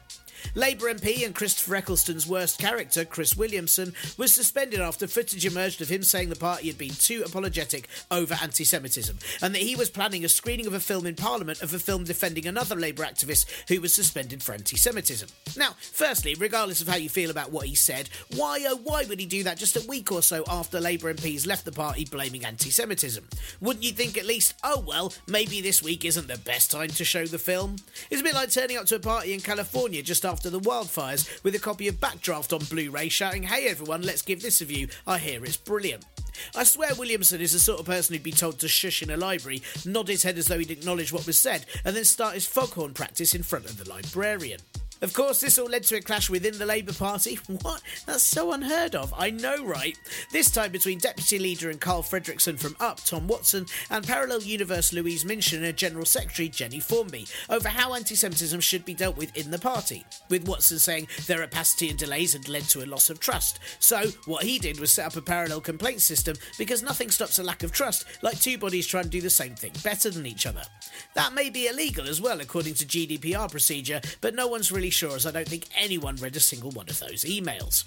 Labour 0.55 0.93
MP 0.93 1.25
and 1.25 1.35
Christopher 1.35 1.77
Eccleston's 1.77 2.27
worst 2.27 2.59
character, 2.59 3.05
Chris 3.05 3.37
Williamson, 3.37 3.95
was 4.17 4.33
suspended 4.33 4.81
after 4.81 5.07
footage 5.07 5.47
emerged 5.47 5.81
of 5.81 5.89
him 5.89 6.03
saying 6.03 6.29
the 6.29 6.37
party 6.37 6.69
had 6.69 6.79
been 6.79 6.91
too 6.91 7.23
apologetic 7.25 7.89
over 8.11 8.37
anti 8.43 8.65
Semitism 8.65 9.19
and 9.43 9.55
that 9.55 9.63
he 9.63 9.77
was 9.77 9.91
planning 9.91 10.25
a 10.25 10.29
screening 10.29 10.67
of 10.67 10.75
a 10.75 10.81
film 10.81 11.07
in 11.07 11.15
Parliament 11.15 11.63
of 11.63 11.75
a 11.75 11.79
film 11.79 12.05
defending 12.05 12.47
another 12.47 12.77
Labour 12.77 13.05
activist 13.05 13.47
who 13.69 13.81
was 13.81 13.95
suspended 13.95 14.43
for 14.43 14.53
anti 14.53 14.77
Semitism. 14.77 15.29
Now, 15.57 15.77
firstly, 15.81 16.35
regardless 16.35 16.81
of 16.81 16.89
how 16.89 16.97
you 16.97 17.09
feel 17.09 17.31
about 17.31 17.53
what 17.53 17.67
he 17.67 17.75
said, 17.75 18.09
why 18.37 18.65
oh 18.67 18.81
why 18.83 19.05
would 19.05 19.21
he 19.21 19.27
do 19.27 19.43
that 19.45 19.59
just 19.59 19.77
a 19.77 19.89
week 19.89 20.13
or 20.13 20.23
so 20.23 20.45
after 20.49 20.81
Labour 20.81 21.13
MPs 21.15 21.47
left 21.47 21.65
the 21.65 21.73
party 21.73 22.05
blaming 22.05 22.45
anti 22.45 22.71
Semitism? 22.71 23.27
Wouldn't 23.61 23.85
you 23.85 23.93
think 23.93 24.17
at 24.17 24.27
least, 24.27 24.55
oh 24.65 24.85
well, 24.87 25.13
maybe 25.27 25.61
this 25.61 25.83
week 25.83 26.05
isn't 26.05 26.29
the 26.29 26.39
best 26.39 26.71
time 26.71 26.89
to 26.91 27.05
show 27.05 27.27
the 27.27 27.39
film? 27.39 27.77
It's 28.11 28.21
a 28.21 28.25
bit 28.25 28.35
like 28.35 28.51
turning 28.51 28.77
up 28.77 28.87
to 28.87 28.97
a 28.97 29.01
party 29.01 29.33
in 29.33 29.41
California 29.41 30.03
just 30.03 30.25
the 30.39 30.61
wildfires 30.61 31.43
with 31.43 31.55
a 31.55 31.59
copy 31.59 31.89
of 31.89 31.97
Backdraft 31.97 32.53
on 32.53 32.65
Blu 32.67 32.91
ray 32.91 33.09
shouting, 33.09 33.43
Hey 33.43 33.67
everyone, 33.67 34.03
let's 34.03 34.23
give 34.23 34.41
this 34.41 34.61
a 34.61 34.65
view. 34.65 34.87
I 35.07 35.19
hear 35.19 35.45
it's 35.45 35.57
brilliant. 35.57 36.05
I 36.55 36.65
swear 36.65 36.95
Williamson 36.95 37.41
is 37.41 37.53
the 37.53 37.59
sort 37.59 37.81
of 37.81 37.87
person 37.87 38.15
who'd 38.15 38.23
be 38.23 38.31
told 38.31 38.61
to 38.61 38.69
shush 38.69 39.03
in 39.03 39.11
a 39.11 39.17
library, 39.17 39.63
nod 39.85 40.09
his 40.09 40.23
head 40.23 40.39
as 40.39 40.47
though 40.47 40.59
he'd 40.59 40.71
acknowledge 40.71 41.13
what 41.13 41.27
was 41.27 41.39
said, 41.39 41.67
and 41.85 41.97
then 41.97 42.05
start 42.05 42.35
his 42.35 42.47
foghorn 42.47 42.95
practice 42.95 43.35
in 43.35 43.43
front 43.43 43.65
of 43.65 43.77
the 43.77 43.91
librarian. 43.91 44.61
Of 45.03 45.15
course, 45.15 45.41
this 45.41 45.59
all 45.59 45.67
led 45.69 45.85
to 45.85 45.97
a 45.97 46.01
clash 46.01 46.29
within 46.29 46.59
the 46.59 46.67
Labour 46.67 46.93
Party. 46.93 47.39
What? 47.63 47.83
That's 48.07 48.23
so 48.23 48.53
unheard 48.53 48.95
of. 48.95 49.13
I 49.17 49.31
know, 49.31 49.65
right? 49.65 49.99
This 50.33 50.51
time 50.51 50.73
between 50.73 50.99
Deputy 50.99 51.39
Leader 51.39 51.69
and 51.69 51.81
Carl 51.81 52.03
Fredricksen 52.03 52.59
from 52.59 52.77
UP, 52.81 53.03
Tom 53.05 53.27
Watson, 53.27 53.67
and 53.91 54.07
Parallel 54.07 54.43
Universe 54.43 54.93
Louise 54.93 55.25
Minchin 55.25 55.65
and 55.65 55.77
General 55.77 56.07
Secretary 56.07 56.49
Jenny 56.49 56.81
Formby 56.81 57.27
over 57.51 57.69
how 57.69 57.95
anti 57.95 58.15
Semitism 58.15 58.61
should 58.61 58.85
be 58.85 58.95
dealt 58.95 59.17
with 59.17 59.37
in 59.37 59.51
the 59.51 59.59
party, 59.59 60.05
with 60.29 60.47
Watson 60.49 60.79
saying 60.79 61.09
their 61.27 61.43
opacity 61.43 61.91
and 61.91 61.99
delays 61.99 62.33
had 62.33 62.49
led 62.49 62.63
to 62.65 62.83
a 62.83 62.87
loss 62.87 63.11
of 63.11 63.21
trust. 63.21 63.59
So, 63.79 64.05
what 64.27 64.45
he 64.45 64.59
did 64.59 64.81
was 64.81 64.93
set 64.93 65.07
up 65.07 65.17
a 65.17 65.23
parallel 65.23 65.61
complaint 65.61 66.01
system 66.01 66.37
because 66.57 66.83
nothing 66.83 67.11
stops 67.11 67.39
a 67.39 67.43
lack 67.43 67.63
of 67.63 67.73
trust, 67.73 68.05
like 68.23 68.41
two 68.41 68.59
bodies 68.59 68.87
trying 68.87 69.05
to 69.05 69.11
do 69.11 69.21
the 69.21 69.31
same 69.31 69.55
thing 69.55 69.73
better 69.83 70.11
than 70.11 70.27
each 70.27 70.47
other. 70.47 70.63
That 71.15 71.35
may 71.35 71.51
be 71.51 71.67
illegal 71.67 72.09
as 72.09 72.21
well, 72.21 72.41
according 72.41 72.75
to 72.75 72.87
GDPR 72.87 73.51
procedure, 73.51 74.01
but 74.21 74.35
no 74.35 74.47
one's 74.47 74.73
really 74.73 74.90
sure 74.91 75.17
as 75.17 75.27
I 75.27 75.31
don't 75.31 75.49
think 75.49 75.67
anyone 75.77 76.17
read 76.17 76.37
a 76.37 76.41
single 76.41 76.71
one 76.71 76.89
of 76.89 76.99
those 76.99 77.25
emails. 77.25 77.85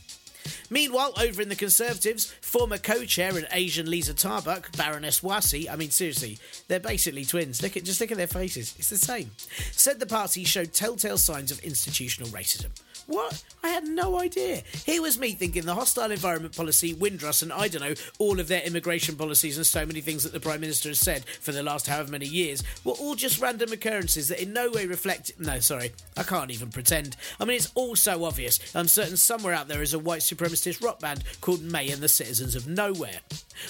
Meanwhile, 0.70 1.14
over 1.20 1.42
in 1.42 1.50
the 1.50 1.56
Conservatives, 1.56 2.34
former 2.42 2.78
co-chair 2.78 3.38
and 3.38 3.48
Asian 3.52 3.90
Lisa 3.90 4.14
Tarbuck, 4.14 4.76
Baroness 4.76 5.22
Warsi, 5.22 5.70
I 5.70 5.76
mean 5.76 5.92
seriously, 5.92 6.38
they're 6.68 6.80
basically 6.80 7.26
twins. 7.26 7.62
Look 7.62 7.78
at 7.78 7.84
just 7.84 8.02
look 8.02 8.12
at 8.12 8.18
their 8.18 8.28
faces. 8.28 8.76
It's 8.78 8.90
the 8.90 8.98
same. 8.98 9.32
Said 9.72 10.00
the 10.00 10.06
party 10.06 10.44
showed 10.44 10.74
telltale 10.74 11.18
signs 11.18 11.52
of 11.52 11.60
institutional 11.60 12.30
racism. 12.30 12.72
What? 13.08 13.44
I 13.64 13.70
had 13.70 13.86
no 13.86 14.20
idea. 14.20 14.62
Here 14.86 15.02
was 15.02 15.20
me 15.20 15.32
thinking 15.32 15.64
the 15.64 15.76
hostile 15.76 16.12
environment 16.12 16.56
policy, 16.56 16.94
Windrush, 16.94 17.42
and 17.42 17.52
I 17.52 17.68
don't 17.68 17.82
know, 17.82 17.96
all 18.20 18.40
of 18.40 18.48
their 18.48 18.62
immigration 18.62 19.16
policies 19.16 19.58
and 19.58 19.66
so 19.66 19.86
many 19.86 20.02
things 20.02 20.24
that 20.24 20.34
the 20.34 20.40
Prime 20.40 20.62
Minister 20.62 20.90
has 20.90 21.00
said 21.00 21.26
for 21.26 21.52
the 21.52 21.64
last 21.64 21.88
however 21.88 22.12
many 22.12 22.26
years 22.26 22.64
were 22.84 22.94
all 22.94 23.16
just 23.16 23.42
random 23.42 23.72
occurrences 23.72 24.30
that 24.30 24.42
in 24.42 24.54
no 24.54 24.70
way 24.72 24.86
reflect. 24.86 25.32
No, 25.40 25.60
sorry, 25.60 25.92
I 26.16 26.24
can't 26.24 26.52
even 26.52 26.70
pretend. 26.70 27.16
I 27.40 27.46
mean, 27.46 27.58
it's 27.58 27.72
all 27.76 27.96
so 27.96 28.24
obvious. 28.24 28.60
I'm 28.76 28.88
certain 28.88 29.18
somewhere 29.18 29.54
out 29.54 29.68
there 29.68 29.82
is 29.82 29.94
a 29.94 30.00
white 30.00 30.22
supremacist 30.22 30.84
rock 30.84 31.00
band 31.00 31.24
called 31.42 31.62
May 31.62 31.90
and 31.90 32.02
the 32.02 32.08
Citizens 32.08 32.56
of 32.56 32.68
Nowhere. 32.68 33.20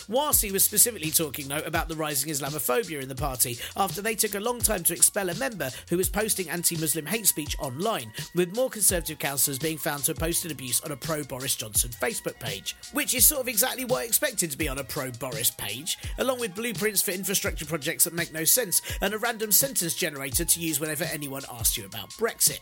Warsi 0.10 0.52
was 0.52 0.64
specifically 0.64 1.12
talking, 1.12 1.48
though, 1.48 1.58
about 1.58 1.88
the 1.88 1.96
rising 1.96 2.32
Islamophobia 2.32 3.02
in 3.02 3.10
the 3.10 3.16
party 3.16 3.58
after 3.76 4.02
they 4.02 4.16
took 4.16 4.36
a 4.36 4.40
long 4.40 4.60
time 4.60 4.84
to 4.84 4.94
expel 4.94 5.30
a 5.30 5.36
member 5.36 5.70
who 5.90 5.98
was 5.98 6.10
posting 6.10 6.50
anti 6.50 6.78
Muslim 6.78 7.06
hate 7.06 7.28
speech 7.28 7.56
online, 7.60 8.12
with 8.36 8.56
more 8.56 8.70
Conservative 8.70 9.20
councillors 9.24 9.58
being 9.58 9.78
found 9.78 10.04
to 10.04 10.12
have 10.12 10.20
posted 10.20 10.52
abuse 10.52 10.82
on 10.82 10.92
a 10.92 10.98
pro 10.98 11.24
Boris 11.24 11.56
Johnson 11.56 11.90
Facebook 11.92 12.38
page. 12.40 12.76
Which 12.92 13.14
is 13.16 13.26
sort 13.26 13.40
of 13.40 13.48
exactly 13.48 13.86
what 13.86 14.02
I 14.02 14.04
expected 14.04 14.52
to 14.52 14.58
be 14.58 14.68
on 14.68 14.80
a 14.80 14.84
pro 14.84 15.12
Boris 15.12 15.50
page, 15.50 15.98
along 16.18 16.42
with 16.42 16.54
blueprints 16.54 17.02
for 17.02 17.12
infrastructure 17.12 17.66
projects 17.66 18.04
that 18.04 18.14
make 18.14 18.34
no 18.34 18.44
sense 18.44 18.82
and 19.02 19.14
a 19.14 19.18
random 19.18 19.54
sentence 19.54 19.96
generator 19.96 20.44
to 20.44 20.60
use 20.60 20.82
whenever 20.82 21.06
anyone 21.06 21.44
asks 21.50 21.78
you 21.78 21.86
about 21.86 22.10
Brexit. 22.12 22.60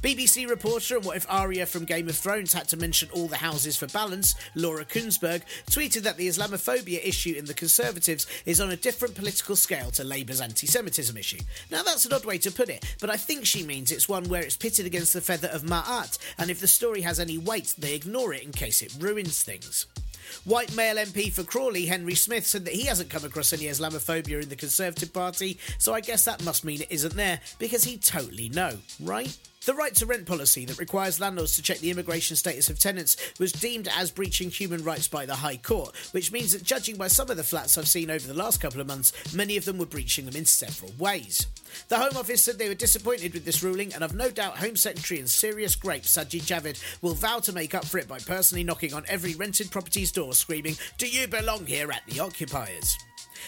BBC 0.00 0.48
reporter 0.48 0.96
and 0.96 1.04
what 1.04 1.16
if 1.16 1.26
Arya 1.28 1.66
from 1.66 1.84
Game 1.84 2.08
of 2.08 2.16
Thrones 2.16 2.52
had 2.52 2.68
to 2.68 2.76
mention 2.76 3.08
all 3.12 3.28
the 3.28 3.36
houses 3.36 3.76
for 3.76 3.86
balance, 3.88 4.34
Laura 4.54 4.84
Kuenssberg, 4.84 5.42
tweeted 5.70 6.02
that 6.02 6.16
the 6.16 6.28
Islamophobia 6.28 7.04
issue 7.04 7.34
in 7.36 7.44
the 7.44 7.54
Conservatives 7.54 8.26
is 8.46 8.60
on 8.60 8.70
a 8.70 8.76
different 8.76 9.14
political 9.14 9.56
scale 9.56 9.90
to 9.92 10.04
Labour's 10.04 10.40
anti 10.40 10.66
Semitism 10.66 11.16
issue. 11.16 11.40
Now, 11.70 11.82
that's 11.82 12.06
an 12.06 12.12
odd 12.12 12.24
way 12.24 12.38
to 12.38 12.50
put 12.50 12.68
it, 12.68 12.96
but 13.00 13.10
I 13.10 13.16
think 13.16 13.46
she 13.46 13.62
means 13.62 13.92
it's 13.92 14.08
one 14.08 14.28
where 14.28 14.42
it's 14.42 14.56
pitted 14.56 14.86
against 14.86 15.12
the 15.12 15.20
feather 15.20 15.48
of 15.48 15.62
Ma'at, 15.62 16.18
and 16.38 16.50
if 16.50 16.60
the 16.60 16.66
story 16.66 17.02
has 17.02 17.20
any 17.20 17.38
weight, 17.38 17.74
they 17.78 17.94
ignore 17.94 18.32
it 18.32 18.42
in 18.42 18.52
case 18.52 18.82
it 18.82 18.94
ruins 18.98 19.42
things. 19.42 19.86
White 20.44 20.74
male 20.74 20.96
MP 20.96 21.32
for 21.32 21.42
Crawley, 21.42 21.86
Henry 21.86 22.14
Smith, 22.14 22.46
said 22.46 22.64
that 22.64 22.74
he 22.74 22.86
hasn't 22.86 23.10
come 23.10 23.24
across 23.24 23.52
any 23.52 23.64
Islamophobia 23.64 24.42
in 24.42 24.48
the 24.48 24.56
Conservative 24.56 25.12
Party, 25.12 25.58
so 25.78 25.92
I 25.92 26.00
guess 26.00 26.24
that 26.24 26.44
must 26.44 26.64
mean 26.64 26.82
it 26.82 26.90
isn't 26.90 27.14
there, 27.14 27.40
because 27.58 27.84
he'd 27.84 28.02
totally 28.02 28.48
know, 28.48 28.78
right? 29.00 29.36
The 29.66 29.74
right 29.74 29.94
to 29.96 30.06
rent 30.06 30.24
policy 30.24 30.64
that 30.64 30.78
requires 30.78 31.20
landlords 31.20 31.54
to 31.56 31.62
check 31.62 31.80
the 31.80 31.90
immigration 31.90 32.34
status 32.34 32.70
of 32.70 32.78
tenants 32.78 33.18
was 33.38 33.52
deemed 33.52 33.88
as 33.94 34.10
breaching 34.10 34.48
human 34.48 34.82
rights 34.82 35.06
by 35.06 35.26
the 35.26 35.34
High 35.34 35.58
Court, 35.58 35.94
which 36.12 36.32
means 36.32 36.52
that 36.52 36.62
judging 36.62 36.96
by 36.96 37.08
some 37.08 37.28
of 37.28 37.36
the 37.36 37.44
flats 37.44 37.76
I've 37.76 37.86
seen 37.86 38.10
over 38.10 38.26
the 38.26 38.32
last 38.32 38.62
couple 38.62 38.80
of 38.80 38.86
months, 38.86 39.34
many 39.34 39.58
of 39.58 39.66
them 39.66 39.76
were 39.76 39.84
breaching 39.84 40.24
them 40.24 40.34
in 40.34 40.46
several 40.46 40.92
ways. 40.98 41.46
The 41.88 41.98
Home 41.98 42.16
Office 42.16 42.40
said 42.40 42.58
they 42.58 42.70
were 42.70 42.74
disappointed 42.74 43.34
with 43.34 43.44
this 43.44 43.62
ruling, 43.62 43.92
and 43.92 44.02
I've 44.02 44.14
no 44.14 44.30
doubt 44.30 44.56
Home 44.56 44.76
Secretary 44.76 45.20
and 45.20 45.28
serious 45.28 45.76
grape 45.76 46.04
Sajid 46.04 46.44
Javid 46.44 46.82
will 47.02 47.12
vow 47.12 47.40
to 47.40 47.52
make 47.52 47.74
up 47.74 47.84
for 47.84 47.98
it 47.98 48.08
by 48.08 48.18
personally 48.18 48.64
knocking 48.64 48.94
on 48.94 49.04
every 49.08 49.34
rented 49.34 49.70
property's 49.70 50.10
door 50.10 50.32
screaming, 50.32 50.76
Do 50.96 51.06
you 51.06 51.28
belong 51.28 51.66
here 51.66 51.92
at 51.92 52.06
the 52.06 52.20
occupiers? 52.20 52.96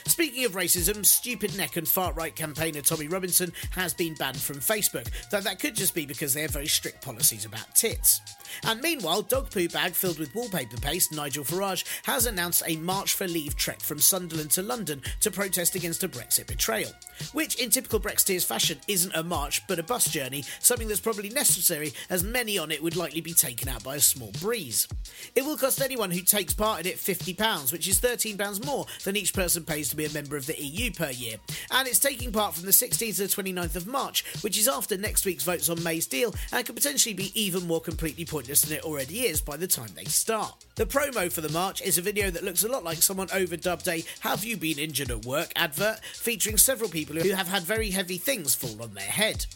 Speaking 0.07 0.45
of 0.45 0.53
racism, 0.53 1.05
stupid 1.05 1.57
neck 1.57 1.77
and 1.77 1.89
far 1.89 2.13
right 2.13 2.35
campaigner 2.35 2.81
Tommy 2.81 3.09
Robinson 3.09 3.53
has 3.73 3.95
been 3.95 4.15
banned 4.15 4.41
from 4.41 4.57
Facebook, 4.57 5.09
though 5.31 5.41
that 5.41 5.59
could 5.59 5.75
just 5.75 5.95
be 5.95 6.07
because 6.07 6.35
they 6.35 6.43
have 6.43 6.51
very 6.51 6.67
strict 6.67 7.03
policies 7.03 7.45
about 7.45 7.75
tits. 7.75 8.21
And 8.65 8.81
meanwhile, 8.83 9.23
dog 9.23 9.51
poo 9.51 9.69
bag 9.69 9.93
filled 9.93 10.19
with 10.19 10.35
wallpaper 10.35 10.77
paste, 10.77 11.13
Nigel 11.13 11.45
Farage, 11.45 11.85
has 12.05 12.27
announced 12.27 12.63
a 12.67 12.77
March 12.77 13.15
for 13.15 13.27
Leave 13.27 13.57
trek 13.57 13.81
from 13.81 13.99
Sunderland 13.99 14.51
to 14.53 14.63
London 14.63 15.01
to 15.21 15.31
protest 15.31 15.75
against 15.75 16.05
a 16.05 16.09
Brexit 16.09 16.47
betrayal. 16.47 16.91
Which, 17.33 17.57
in 17.57 17.71
typical 17.71 18.01
Brexiteers 18.01 18.45
fashion, 18.45 18.79
isn't 18.89 19.15
a 19.15 19.23
march 19.23 19.67
but 19.67 19.79
a 19.79 19.83
bus 19.83 20.11
journey, 20.11 20.45
something 20.61 20.89
that's 20.89 21.01
probably 21.01 21.31
necessary 21.31 21.93
as 22.11 22.23
many 22.23 22.59
on 22.59 22.71
it 22.71 22.83
would 22.83 22.97
likely 22.97 23.21
be 23.21 23.33
taken 23.33 23.69
out 23.69 23.85
by 23.85 23.97
a 23.97 24.01
small 24.01 24.33
breeze. 24.41 24.87
It 25.35 25.45
will 25.45 25.57
cost 25.57 25.81
anyone 25.81 26.11
who 26.11 26.21
takes 26.21 26.53
part 26.53 26.81
in 26.81 26.87
it 26.87 26.97
£50, 26.97 27.73
which 27.73 27.89
is 27.89 28.01
£13 28.01 28.67
more 28.67 28.87
than 29.05 29.17
each 29.17 29.33
person 29.33 29.65
pays 29.65 29.82
to 29.91 29.97
be 29.97 30.05
a 30.05 30.13
member 30.13 30.37
of 30.37 30.47
the 30.47 30.61
EU 30.61 30.91
per 30.93 31.11
year. 31.11 31.37
And 31.71 31.89
it's 31.89 31.99
taking 31.99 32.33
part 32.33 32.55
from 32.55 32.65
the 32.65 32.73
16th 32.73 33.17
to 33.17 33.27
the 33.27 33.43
29th 33.43 33.77
of 33.77 33.87
March, 33.87 34.25
which 34.43 34.59
is 34.59 34.69
after 34.69 34.97
next 34.97 35.25
week's 35.25 35.45
votes 35.45 35.69
on 35.69 35.83
May's 35.83 36.07
deal 36.07 36.35
and 36.53 36.65
could 36.65 36.77
potentially 36.77 37.15
be 37.15 37.33
even 37.41 37.67
more 37.67 37.81
completely 37.81 38.25
pointless 38.25 38.63
than 38.63 38.77
it 38.77 38.85
already 38.85 39.21
is 39.21 39.41
by 39.41 39.57
the 39.57 39.67
time 39.67 39.91
they 39.95 40.05
start. 40.05 40.65
The 40.77 40.87
promo 40.87 41.31
for 41.31 41.41
the 41.41 41.51
march 41.51 41.83
is 41.83 41.99
a 41.99 42.03
video 42.03 42.31
that 42.31 42.45
looks 42.45 42.65
a 42.65 42.69
lot 42.69 42.85
like 42.85 43.03
someone 43.03 43.29
overdubbed 43.29 43.89
a 43.89 44.05
Have 44.21 44.45
You 44.45 44.57
Been 44.57 44.79
Injured 44.79 45.11
at 45.11 45.25
Work 45.25 45.53
advert, 45.57 46.01
featuring 46.15 46.57
several 46.57 46.89
people 46.89 47.17
who 47.17 47.33
have 47.33 47.49
had 47.49 47.63
very 47.63 47.91
heavy 47.91 48.19
things 48.19 48.55
fall 48.55 48.83
on 48.83 48.95
their 48.95 49.03
head. 49.03 49.47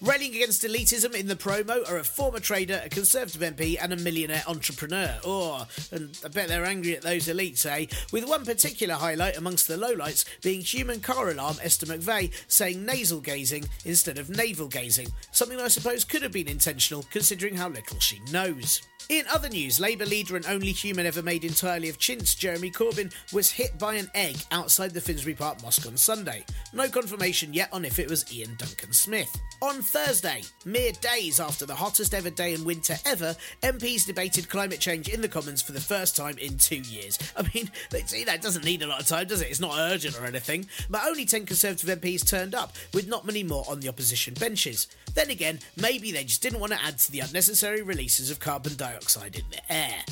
Railing 0.00 0.34
against 0.34 0.62
elitism 0.62 1.14
in 1.14 1.26
the 1.26 1.36
promo 1.36 1.88
are 1.88 1.98
a 1.98 2.04
former 2.04 2.40
trader, 2.40 2.80
a 2.84 2.88
Conservative 2.88 3.40
MP, 3.40 3.76
and 3.80 3.92
a 3.92 3.96
millionaire 3.96 4.42
entrepreneur. 4.46 5.18
Oh, 5.24 5.66
and 5.90 6.18
I 6.24 6.28
bet 6.28 6.48
they're 6.48 6.64
angry 6.64 6.96
at 6.96 7.02
those 7.02 7.26
elites, 7.28 7.66
eh? 7.66 7.86
With 8.12 8.28
one 8.28 8.44
particular 8.44 8.94
highlight 8.94 9.36
amongst 9.36 9.68
the 9.68 9.76
lowlights 9.76 10.24
being 10.42 10.60
human 10.60 11.00
car 11.00 11.30
alarm 11.30 11.56
Esther 11.62 11.86
McVey 11.86 12.32
saying 12.48 12.84
nasal 12.84 13.20
gazing 13.20 13.64
instead 13.84 14.18
of 14.18 14.30
navel 14.30 14.68
gazing, 14.68 15.08
something 15.30 15.60
I 15.60 15.68
suppose 15.68 16.04
could 16.04 16.22
have 16.22 16.32
been 16.32 16.48
intentional 16.48 17.04
considering 17.10 17.56
how 17.56 17.68
little 17.68 18.00
she 18.00 18.20
knows. 18.30 18.82
In 19.08 19.26
other 19.30 19.48
news, 19.48 19.80
Labour 19.80 20.06
leader 20.06 20.36
and 20.36 20.46
only 20.46 20.72
human 20.72 21.06
ever 21.06 21.22
made 21.22 21.44
entirely 21.44 21.88
of 21.88 21.98
chintz, 21.98 22.34
Jeremy 22.34 22.70
Corbyn, 22.70 23.12
was 23.32 23.50
hit 23.50 23.78
by 23.78 23.94
an 23.94 24.10
egg 24.14 24.36
outside 24.50 24.92
the 24.92 25.00
Finsbury 25.00 25.34
Park 25.34 25.62
Mosque 25.62 25.86
on 25.86 25.96
Sunday. 25.96 26.44
No 26.72 26.88
confirmation 26.88 27.52
yet 27.52 27.68
on 27.72 27.84
if 27.84 27.98
it 27.98 28.08
was 28.08 28.24
Iain 28.32 28.54
Duncan 28.56 28.92
Smith. 28.92 29.30
On 29.60 29.82
Thursday, 29.82 30.42
mere 30.64 30.92
days 31.00 31.40
after 31.40 31.66
the 31.66 31.74
hottest 31.74 32.14
ever 32.14 32.30
day 32.30 32.54
in 32.54 32.64
winter 32.64 32.96
ever, 33.04 33.36
MPs 33.62 34.06
debated 34.06 34.48
climate 34.48 34.80
change 34.80 35.08
in 35.08 35.20
the 35.20 35.28
Commons 35.28 35.62
for 35.62 35.72
the 35.72 35.80
first 35.80 36.16
time 36.16 36.38
in 36.38 36.56
two 36.56 36.80
years. 36.80 37.18
I 37.36 37.42
mean, 37.54 37.70
see, 38.06 38.24
that 38.24 38.42
doesn't 38.42 38.64
need 38.64 38.82
a 38.82 38.86
lot 38.86 39.00
of 39.00 39.06
time, 39.06 39.26
does 39.26 39.40
it? 39.40 39.50
It's 39.50 39.60
not 39.60 39.78
urgent 39.78 40.18
or 40.18 40.24
anything. 40.24 40.66
But 40.88 41.04
only 41.04 41.24
10 41.24 41.46
Conservative 41.46 42.00
MPs 42.00 42.26
turned 42.26 42.54
up, 42.54 42.74
with 42.94 43.08
not 43.08 43.26
many 43.26 43.42
more 43.42 43.64
on 43.68 43.80
the 43.80 43.88
opposition 43.88 44.34
benches. 44.34 44.88
Then 45.14 45.30
again, 45.30 45.60
maybe 45.76 46.10
they 46.10 46.24
just 46.24 46.42
didn't 46.42 46.60
want 46.60 46.72
to 46.72 46.82
add 46.82 46.98
to 46.98 47.12
the 47.12 47.20
unnecessary 47.20 47.82
releases 47.82 48.30
of 48.30 48.40
carbon 48.40 48.76
dioxide 48.76 49.36
in 49.36 49.44
the 49.50 49.72
air. 49.72 50.04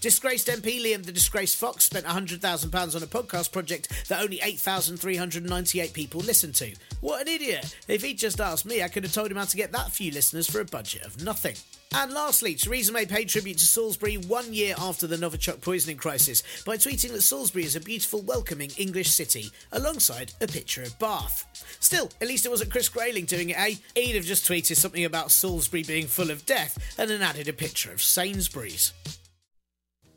Disgraced 0.00 0.48
MP 0.48 0.82
Liam 0.82 1.04
the 1.04 1.12
Disgraced 1.12 1.56
Fox 1.56 1.84
spent 1.84 2.06
£100,000 2.06 2.96
on 2.96 3.02
a 3.02 3.06
podcast 3.06 3.52
project 3.52 4.08
that 4.08 4.22
only 4.22 4.40
8,398 4.42 5.92
people 5.92 6.22
listened 6.22 6.54
to. 6.54 6.74
What 7.02 7.20
an 7.20 7.28
idiot! 7.28 7.76
If 7.86 8.02
he'd 8.02 8.16
just 8.16 8.40
asked 8.40 8.64
me, 8.64 8.82
I 8.82 8.88
could 8.88 9.04
have 9.04 9.12
told 9.12 9.30
him 9.30 9.36
how 9.36 9.44
to 9.44 9.56
get 9.58 9.72
that 9.72 9.92
few 9.92 10.10
listeners 10.10 10.48
for 10.48 10.62
a 10.62 10.64
budget 10.64 11.02
of 11.02 11.22
nothing. 11.22 11.54
And 11.94 12.14
lastly, 12.14 12.54
Theresa 12.54 12.92
May 12.92 13.04
paid 13.04 13.28
tribute 13.28 13.58
to 13.58 13.66
Salisbury 13.66 14.16
one 14.16 14.54
year 14.54 14.74
after 14.78 15.06
the 15.06 15.16
Novichok 15.16 15.60
poisoning 15.60 15.98
crisis 15.98 16.42
by 16.64 16.78
tweeting 16.78 17.12
that 17.12 17.20
Salisbury 17.20 17.64
is 17.64 17.76
a 17.76 17.80
beautiful, 17.80 18.22
welcoming 18.22 18.70
English 18.78 19.10
city, 19.10 19.50
alongside 19.72 20.32
a 20.40 20.46
picture 20.46 20.82
of 20.82 20.98
Bath. 20.98 21.44
Still, 21.80 22.08
at 22.22 22.28
least 22.28 22.46
it 22.46 22.50
wasn't 22.50 22.70
Chris 22.70 22.88
Grayling 22.88 23.26
doing 23.26 23.50
it, 23.50 23.58
eh? 23.58 23.74
He'd 23.94 24.16
have 24.16 24.24
just 24.24 24.48
tweeted 24.48 24.76
something 24.76 25.04
about 25.04 25.30
Salisbury 25.30 25.82
being 25.82 26.06
full 26.06 26.30
of 26.30 26.46
death 26.46 26.78
and 26.96 27.10
then 27.10 27.20
added 27.20 27.48
a 27.48 27.52
picture 27.52 27.92
of 27.92 28.02
Sainsbury's. 28.02 28.94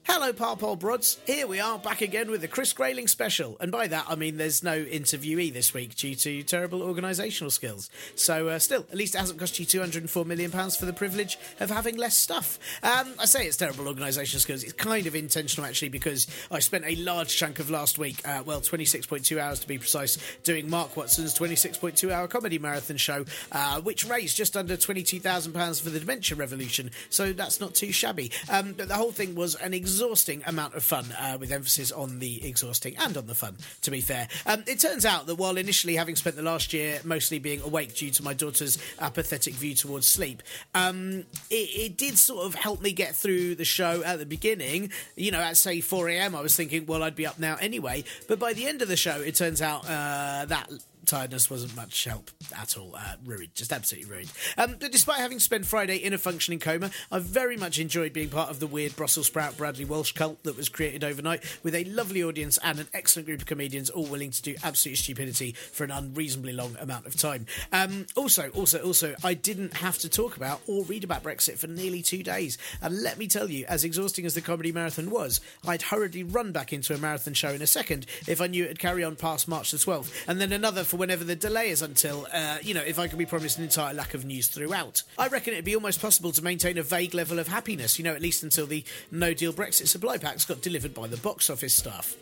Hello, 0.05 0.33
Parpole 0.33 0.75
Brods. 0.75 1.17
Here 1.25 1.48
we 1.48 1.62
are 1.62 1.79
back 1.79 2.01
again 2.01 2.29
with 2.29 2.41
the 2.41 2.48
Chris 2.50 2.74
Grayling 2.74 3.07
special. 3.07 3.55
And 3.62 3.72
by 3.72 3.88
that, 3.88 4.05
I 4.10 4.15
mean 4.15 4.36
there's 4.36 4.62
no 4.62 4.83
interviewee 4.83 5.51
this 5.53 5.74
week 5.74 5.95
due 5.95 6.13
to 6.15 6.43
terrible 6.43 6.81
organisational 6.81 7.50
skills. 7.50 7.89
So, 8.15 8.50
uh, 8.50 8.60
still, 8.60 8.86
at 8.91 8.98
least 8.98 9.15
it 9.15 9.19
hasn't 9.19 9.39
cost 9.39 9.57
you 9.60 9.65
£204 9.65 10.25
million 10.25 10.51
for 10.51 10.86
the 10.86 10.91
privilege 10.91 11.38
of 11.62 11.69
having 11.69 11.95
less 11.95 12.17
stuff. 12.17 12.60
Um, 12.83 13.13
I 13.17 13.25
say 13.25 13.48
it's 13.48 13.55
terrible 13.55 13.86
organisational 13.86 14.39
skills. 14.39 14.63
It's 14.63 14.74
kind 14.74 15.07
of 15.07 15.15
intentional, 15.15 15.65
actually, 15.65 15.89
because 15.89 16.27
I 16.51 16.60
spent 16.60 16.83
a 16.86 16.95
large 16.98 17.36
chunk 17.38 17.60
of 17.60 17.69
last 17.69 17.98
week, 17.98 18.27
uh, 18.27 18.43
well, 18.45 18.60
26.2 18.60 19.39
hours 19.39 19.62
to 19.62 19.67
be 19.67 19.77
precise, 19.77 20.17
doing 20.43 20.69
Mark 20.69 20.98
Watson's 20.98 21.33
26.2 21.33 22.12
hour 22.12 22.27
comedy 22.27 22.60
marathon 22.60 22.98
show, 22.98 23.24
uh, 23.53 23.79
which 23.79 24.05
raised 24.05 24.36
just 24.36 24.57
under 24.57 24.75
£22,000 24.75 25.81
for 25.81 25.89
the 25.89 26.00
Dementia 26.01 26.36
Revolution. 26.36 26.91
So 27.10 27.31
that's 27.31 27.62
not 27.62 27.74
too 27.74 27.93
shabby. 27.93 28.31
Um, 28.50 28.74
but 28.74 28.89
the 28.89 28.95
whole 28.95 29.12
thing 29.13 29.33
was 29.33 29.55
an 29.55 29.74
amount 30.02 30.76
of 30.76 30.84
fun, 30.84 31.06
uh, 31.20 31.38
with 31.40 31.52
emphasis 31.52 31.92
on 31.92 32.20
the 32.20 32.46
exhausting 32.48 32.96
and 32.98 33.18
on 33.18 33.28
the 33.28 33.36
fun, 33.36 33.58
to 33.82 33.92
be 33.92 34.02
fair. 34.02 34.28
Um, 34.46 34.64
it 34.68 34.80
turns 34.80 35.06
out 35.06 35.26
that 35.28 35.36
while 35.36 35.58
initially 35.58 35.96
having 35.96 36.16
spent 36.16 36.36
the 36.36 36.42
last 36.42 36.74
year 36.74 37.00
mostly 37.04 37.40
being 37.40 37.62
awake 37.62 37.96
due 37.96 38.12
to 38.12 38.24
my 38.24 38.34
daughter's 38.34 38.78
apathetic 39.00 39.54
view 39.54 39.76
towards 39.76 40.08
sleep, 40.08 40.44
um, 40.76 41.26
it, 41.50 41.54
it, 41.54 41.98
did 41.98 42.18
sort 42.18 42.46
of 42.46 42.56
help 42.56 42.82
me 42.82 42.92
get 42.92 43.16
through 43.16 43.56
the 43.56 43.66
show 43.66 44.04
at 44.04 44.20
the 44.20 44.26
beginning. 44.26 44.92
You 45.16 45.32
know, 45.32 45.40
at 45.40 45.58
say 45.58 45.82
4 45.82 46.10
a.m., 46.10 46.36
I 46.36 46.42
was 46.42 46.56
thinking, 46.56 46.86
well, 46.86 47.04
I'd 47.04 47.16
be 47.16 47.28
up 47.28 47.40
now 47.40 47.56
anyway. 47.60 48.04
But 48.28 48.40
by 48.40 48.54
the 48.54 48.68
end 48.68 48.82
of 48.82 48.88
the 48.88 48.98
show, 48.98 49.22
it 49.22 49.36
turns 49.36 49.62
out 49.62 49.86
uh, 49.86 50.46
that 50.46 50.70
tiredness 51.05 51.50
wasn't 51.50 51.75
much 51.75 52.03
help 52.03 52.31
at 52.57 52.77
all. 52.77 52.95
Uh, 52.95 53.15
ruined, 53.25 53.55
just 53.55 53.72
absolutely 53.72 54.10
ruined. 54.10 54.31
Um, 54.57 54.75
but 54.79 54.91
despite 54.91 55.19
having 55.19 55.39
spent 55.39 55.65
Friday 55.65 55.98
in 55.98 56.13
a 56.13 56.17
functioning 56.17 56.60
coma, 56.60 56.91
I 57.12 57.19
very 57.19 57.57
much 57.57 57.79
enjoyed 57.79 58.13
being 58.13 58.29
part 58.29 58.50
of 58.50 58.60
the 58.60 58.67
weird 58.67 58.95
Brussels 58.95 59.27
sprout 59.27 59.57
Bradley 59.57 59.86
Walsh 59.86 60.12
cult 60.12 60.43
that 60.43 60.57
was 60.57 60.69
created 60.69 61.03
overnight 61.03 61.43
with 61.63 61.75
a 61.75 61.83
lovely 61.86 62.24
audience 62.24 62.57
and 62.63 62.79
an 62.79 62.88
excellent 62.93 63.27
group 63.27 63.41
of 63.41 63.48
comedians 63.48 63.89
all 63.89 64.05
willing 64.05 64.31
to 64.31 64.41
do 64.41 64.55
absolute 64.63 64.98
stupidity 64.98 65.53
for 65.53 65.83
an 65.83 65.91
unreasonably 65.91 66.53
long 66.53 66.75
amount 66.79 67.05
of 67.05 67.15
time. 67.15 67.45
Um, 67.72 68.05
also, 68.15 68.50
also, 68.50 68.79
also, 68.79 69.15
I 69.24 69.33
didn't 69.33 69.75
have 69.75 69.98
to 70.00 70.10
talk 70.10 70.38
about 70.38 70.62
or 70.67 70.83
read 70.83 71.03
about 71.03 71.24
Brexit 71.24 71.57
for 71.57 71.67
nearly 71.67 72.01
two 72.01 72.24
days. 72.24 72.57
And 72.81 73.01
let 73.01 73.17
me 73.17 73.27
tell 73.27 73.50
you, 73.50 73.65
as 73.67 73.83
exhausting 73.83 74.25
as 74.25 74.33
the 74.33 74.41
comedy 74.41 74.72
marathon 74.72 75.10
was, 75.10 75.41
I'd 75.67 75.83
hurriedly 75.83 76.24
run 76.24 76.51
back 76.51 76.74
into 76.74 76.93
a 76.93 76.98
marathon 76.98 77.33
show 77.33 77.50
in 77.50 77.62
a 77.62 77.67
second 77.67 78.05
if 78.27 78.41
I 78.41 78.48
knew 78.48 78.65
it'd 78.65 78.79
carry 78.79 79.03
on 79.03 79.15
past 79.15 79.48
March 79.48 79.72
the 79.72 79.77
12th, 79.77 80.12
and 80.27 80.39
then 80.39 80.51
another 80.51 80.83
for 80.94 80.98
whenever 80.98 81.24
the 81.24 81.36
delay 81.36 81.70
is 81.70 81.82
until, 81.82 82.28
uh, 82.32 82.60
you 82.62 82.72
know, 82.76 82.84
if 82.86 83.00
I 83.00 83.08
can 83.08 83.18
be 83.18 83.26
promised 83.26 83.58
an 83.58 83.64
entire 83.64 83.96
lack 83.96 84.14
of 84.14 84.26
news 84.26 84.46
throughout. 84.46 85.02
I 85.18 85.28
reckon 85.28 85.54
it'd 85.54 85.66
be 85.66 85.74
almost 85.74 86.00
possible 86.00 86.32
to 86.32 86.44
maintain 86.44 86.78
a 86.78 86.84
vague 86.84 87.16
level 87.16 87.40
of 87.40 87.48
happiness, 87.48 87.98
you 87.98 88.06
know, 88.06 88.14
at 88.14 88.22
least 88.22 88.44
until 88.44 88.68
the 88.68 88.84
no 89.12 89.34
deal 89.34 89.54
Brexit 89.54 89.88
supply 89.88 90.20
packs 90.20 90.46
got 90.46 90.62
delivered 90.62 90.94
by 90.94 91.08
the 91.08 91.18
box 91.18 91.50
office 91.50 91.74
staff. 91.74 92.16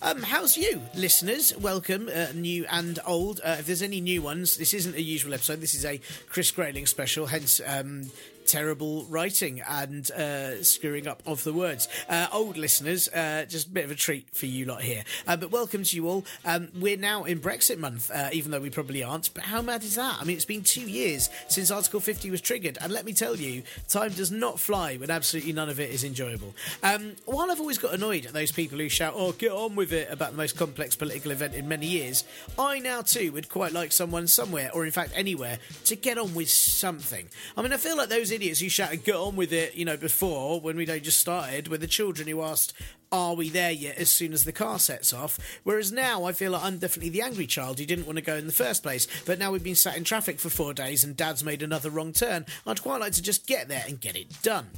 Um, 0.00 0.22
how's 0.22 0.56
you, 0.56 0.80
listeners? 0.94 1.54
Welcome, 1.58 2.08
uh, 2.08 2.28
new 2.34 2.64
and 2.70 2.98
old. 3.06 3.42
Uh, 3.44 3.56
if 3.58 3.66
there's 3.66 3.82
any 3.82 4.00
new 4.00 4.22
ones, 4.22 4.56
this 4.56 4.72
isn't 4.72 4.96
a 4.96 5.02
usual 5.02 5.34
episode. 5.34 5.60
This 5.60 5.74
is 5.74 5.84
a 5.84 6.00
Chris 6.30 6.50
Grayling 6.50 6.86
special, 6.86 7.26
hence 7.26 7.60
um, 7.66 8.10
terrible 8.46 9.04
writing 9.04 9.62
and 9.68 10.10
uh, 10.12 10.62
screwing 10.62 11.06
up 11.06 11.22
of 11.26 11.44
the 11.44 11.52
words. 11.52 11.88
Uh, 12.08 12.26
old 12.32 12.56
listeners, 12.56 13.08
uh, 13.08 13.44
just 13.48 13.66
a 13.66 13.70
bit 13.70 13.84
of 13.84 13.90
a 13.90 13.94
treat 13.94 14.28
for 14.32 14.46
you 14.46 14.64
lot 14.64 14.82
here. 14.82 15.04
Uh, 15.26 15.36
but 15.36 15.50
welcome 15.50 15.82
to 15.82 15.96
you 15.96 16.08
all. 16.08 16.24
Um, 16.44 16.68
we're 16.78 16.96
now 16.96 17.24
in 17.24 17.40
Brexit 17.40 17.78
month, 17.78 18.10
uh, 18.10 18.30
even 18.32 18.50
though 18.50 18.60
we 18.60 18.70
probably 18.70 19.02
aren't. 19.02 19.32
But 19.34 19.44
how 19.44 19.62
mad 19.62 19.82
is 19.82 19.96
that? 19.96 20.18
I 20.20 20.24
mean, 20.24 20.36
it's 20.36 20.44
been 20.44 20.62
two 20.62 20.88
years 20.88 21.28
since 21.48 21.70
Article 21.70 22.00
50 22.00 22.30
was 22.30 22.40
triggered, 22.40 22.78
and 22.80 22.92
let 22.92 23.04
me 23.04 23.12
tell 23.12 23.36
you, 23.36 23.62
time 23.88 24.12
does 24.12 24.30
not 24.30 24.60
fly 24.60 24.96
when 24.96 25.10
absolutely 25.10 25.52
none 25.52 25.68
of 25.68 25.80
it 25.80 25.90
is 25.90 26.04
enjoyable. 26.04 26.54
Um, 26.82 27.16
while 27.24 27.50
I've 27.50 27.60
always 27.60 27.78
got 27.78 27.94
annoyed 27.94 28.26
at 28.26 28.32
those 28.32 28.52
people 28.52 28.78
who 28.78 28.88
shout, 28.88 29.14
"Oh, 29.16 29.32
get 29.32 29.52
on 29.52 29.74
with 29.74 29.92
it," 29.92 30.08
about 30.10 30.32
the 30.32 30.36
most 30.36 30.56
complex 30.56 30.94
political 30.94 31.30
event 31.30 31.54
in 31.54 31.68
many 31.68 31.86
years, 31.86 32.24
I 32.58 32.78
now 32.78 33.02
too 33.02 33.32
would 33.32 33.48
quite 33.48 33.72
like 33.72 33.92
someone 33.92 34.26
somewhere, 34.26 34.70
or 34.72 34.84
in 34.84 34.92
fact 34.92 35.12
anywhere, 35.14 35.58
to 35.84 35.96
get 35.96 36.18
on 36.18 36.34
with 36.34 36.50
something. 36.50 37.28
I 37.56 37.62
mean, 37.62 37.72
I 37.72 37.76
feel 37.76 37.96
like 37.96 38.08
those 38.08 38.30
idiots 38.36 38.60
who 38.60 38.68
shouted, 38.68 39.04
get 39.04 39.16
on 39.16 39.34
with 39.34 39.52
it, 39.52 39.74
you 39.74 39.84
know, 39.84 39.96
before, 39.96 40.60
when 40.60 40.76
we'd 40.76 40.86
just 41.02 41.18
started, 41.18 41.68
were 41.68 41.78
the 41.78 41.86
children 41.86 42.28
who 42.28 42.42
asked, 42.42 42.72
are 43.10 43.34
we 43.34 43.48
there 43.48 43.70
yet 43.70 43.96
as 43.96 44.10
soon 44.10 44.32
as 44.32 44.44
the 44.44 44.52
car 44.52 44.78
sets 44.78 45.12
off? 45.12 45.38
Whereas 45.64 45.90
now 45.90 46.24
I 46.24 46.32
feel 46.32 46.52
like 46.52 46.62
I'm 46.62 46.78
definitely 46.78 47.10
the 47.10 47.22
angry 47.22 47.46
child 47.46 47.78
who 47.78 47.86
didn't 47.86 48.06
want 48.06 48.16
to 48.16 48.24
go 48.24 48.36
in 48.36 48.46
the 48.46 48.52
first 48.52 48.82
place. 48.82 49.06
But 49.24 49.38
now 49.38 49.52
we've 49.52 49.64
been 49.64 49.74
sat 49.74 49.96
in 49.96 50.04
traffic 50.04 50.38
for 50.38 50.50
four 50.50 50.74
days 50.74 51.02
and 51.02 51.16
dad's 51.16 51.44
made 51.44 51.62
another 51.62 51.90
wrong 51.90 52.12
turn. 52.12 52.46
I'd 52.66 52.82
quite 52.82 53.00
like 53.00 53.12
to 53.12 53.22
just 53.22 53.46
get 53.46 53.68
there 53.68 53.84
and 53.88 54.00
get 54.00 54.16
it 54.16 54.42
done. 54.42 54.68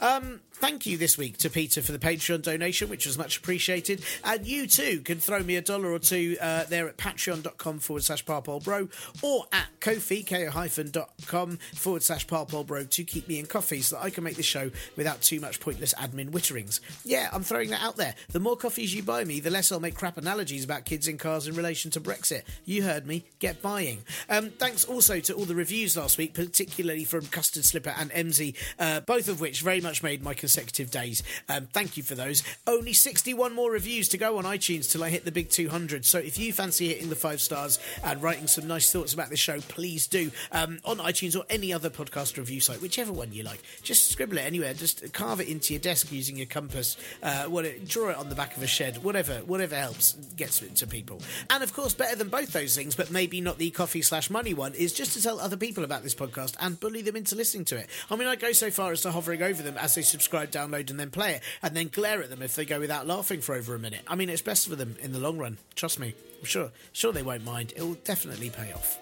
Um, 0.00 0.40
thank 0.52 0.86
you 0.86 0.96
this 0.96 1.16
week 1.16 1.38
to 1.38 1.50
Peter 1.50 1.82
for 1.82 1.92
the 1.92 1.98
Patreon 1.98 2.42
donation, 2.42 2.88
which 2.88 3.06
was 3.06 3.16
much 3.16 3.38
appreciated. 3.38 4.02
And 4.24 4.46
you 4.46 4.66
too 4.66 5.00
can 5.00 5.18
throw 5.18 5.40
me 5.40 5.56
a 5.56 5.62
dollar 5.62 5.92
or 5.92 5.98
two 5.98 6.36
uh, 6.40 6.64
there 6.64 6.88
at 6.88 6.96
patreon.com 6.96 7.78
forward 7.78 8.02
slash 8.02 8.24
parpolebro 8.24 8.90
or 9.22 9.44
at 9.52 9.68
kofi, 9.80 10.26
ko-fi.com 10.26 11.56
forward 11.74 12.02
slash 12.02 12.26
parpolebro 12.26 12.88
to 12.90 13.04
keep 13.04 13.28
me 13.28 13.38
in 13.38 13.46
coffee 13.46 13.80
so 13.80 13.96
that 13.96 14.04
I 14.04 14.10
can 14.10 14.24
make 14.24 14.36
this 14.36 14.46
show 14.46 14.70
without 14.96 15.22
too 15.22 15.40
much 15.40 15.60
pointless 15.60 15.94
admin 15.94 16.30
witterings. 16.30 16.80
Yeah, 17.04 17.28
I'm 17.32 17.42
throwing 17.42 17.70
that 17.70 17.82
out 17.82 17.96
there. 17.96 18.14
The 18.30 18.40
more 18.40 18.56
coffees 18.56 18.94
you 18.94 19.02
buy 19.02 19.24
me, 19.24 19.40
the 19.40 19.50
less 19.50 19.70
I'll 19.72 19.80
make 19.80 19.94
crap 19.94 20.18
analogies 20.18 20.64
about 20.64 20.84
kids 20.84 21.08
in 21.08 21.18
cars 21.18 21.46
in 21.46 21.54
relation 21.54 21.90
to 21.92 22.00
Brexit. 22.00 22.42
You 22.64 22.82
heard 22.82 23.06
me. 23.06 23.24
Get 23.38 23.62
buying. 23.62 24.02
Um, 24.28 24.50
thanks 24.50 24.84
also 24.84 25.20
to 25.20 25.34
all 25.34 25.44
the 25.44 25.54
reviews 25.54 25.96
last 25.96 26.18
week, 26.18 26.34
particularly 26.34 27.04
from 27.04 27.26
Custard 27.26 27.64
Slipper 27.64 27.94
and 27.96 28.10
Emsy, 28.10 28.54
uh, 28.78 29.00
both 29.00 29.28
of 29.28 29.40
which 29.40 29.62
very 29.62 29.80
much 29.80 29.87
much 29.88 30.02
made 30.02 30.22
my 30.22 30.34
consecutive 30.34 30.90
days. 30.90 31.22
Um, 31.48 31.66
thank 31.72 31.96
you 31.96 32.02
for 32.02 32.14
those. 32.14 32.42
Only 32.66 32.92
61 32.92 33.54
more 33.54 33.70
reviews 33.70 34.06
to 34.10 34.18
go 34.18 34.36
on 34.36 34.44
iTunes 34.44 34.90
till 34.92 35.02
I 35.02 35.08
hit 35.08 35.24
the 35.24 35.32
big 35.32 35.48
200. 35.48 36.04
So 36.04 36.18
if 36.18 36.38
you 36.38 36.52
fancy 36.52 36.88
hitting 36.88 37.08
the 37.08 37.16
five 37.16 37.40
stars 37.40 37.78
and 38.04 38.22
writing 38.22 38.48
some 38.48 38.66
nice 38.66 38.92
thoughts 38.92 39.14
about 39.14 39.30
this 39.30 39.38
show, 39.38 39.60
please 39.60 40.06
do 40.06 40.30
um, 40.52 40.78
on 40.84 40.98
iTunes 40.98 41.34
or 41.34 41.44
any 41.48 41.72
other 41.72 41.88
podcast 41.88 42.36
review 42.36 42.60
site, 42.60 42.82
whichever 42.82 43.14
one 43.14 43.32
you 43.32 43.42
like. 43.44 43.62
Just 43.82 44.10
scribble 44.10 44.36
it 44.36 44.44
anywhere. 44.44 44.74
Just 44.74 45.10
carve 45.14 45.40
it 45.40 45.48
into 45.48 45.72
your 45.72 45.80
desk 45.80 46.12
using 46.12 46.36
your 46.36 46.44
compass. 46.44 46.98
Uh, 47.22 47.44
what 47.44 47.64
it, 47.64 47.88
draw 47.88 48.10
it 48.10 48.18
on 48.18 48.28
the 48.28 48.34
back 48.34 48.58
of 48.58 48.62
a 48.62 48.66
shed. 48.66 49.02
Whatever, 49.02 49.36
whatever 49.46 49.74
helps 49.74 50.12
gets 50.36 50.60
it 50.60 50.76
to 50.76 50.86
people. 50.86 51.22
And 51.48 51.62
of 51.62 51.72
course, 51.72 51.94
better 51.94 52.16
than 52.16 52.28
both 52.28 52.52
those 52.52 52.76
things, 52.76 52.94
but 52.94 53.10
maybe 53.10 53.40
not 53.40 53.56
the 53.56 53.70
coffee 53.70 54.02
slash 54.02 54.28
money 54.28 54.52
one, 54.52 54.74
is 54.74 54.92
just 54.92 55.14
to 55.14 55.22
tell 55.22 55.40
other 55.40 55.56
people 55.56 55.82
about 55.82 56.02
this 56.02 56.14
podcast 56.14 56.56
and 56.60 56.78
bully 56.78 57.00
them 57.00 57.16
into 57.16 57.34
listening 57.34 57.64
to 57.66 57.76
it. 57.76 57.88
I 58.10 58.16
mean, 58.16 58.28
I 58.28 58.36
go 58.36 58.52
so 58.52 58.70
far 58.70 58.92
as 58.92 59.00
to 59.02 59.12
hovering 59.12 59.42
over 59.42 59.62
them 59.62 59.77
as 59.78 59.94
they 59.94 60.02
subscribe, 60.02 60.50
download, 60.50 60.90
and 60.90 60.98
then 60.98 61.10
play 61.10 61.34
it, 61.34 61.42
and 61.62 61.76
then 61.76 61.88
glare 61.88 62.22
at 62.22 62.30
them 62.30 62.42
if 62.42 62.54
they 62.54 62.64
go 62.64 62.80
without 62.80 63.06
laughing 63.06 63.40
for 63.40 63.54
over 63.54 63.74
a 63.74 63.78
minute. 63.78 64.02
I 64.06 64.14
mean, 64.14 64.28
it's 64.28 64.42
best 64.42 64.68
for 64.68 64.76
them 64.76 64.96
in 65.00 65.12
the 65.12 65.18
long 65.18 65.38
run. 65.38 65.58
Trust 65.74 65.98
me. 65.98 66.14
I'm 66.38 66.44
sure, 66.44 66.70
sure 66.92 67.12
they 67.12 67.22
won't 67.22 67.44
mind. 67.44 67.72
It 67.76 67.82
will 67.82 67.94
definitely 68.04 68.50
pay 68.50 68.72
off. 68.72 68.98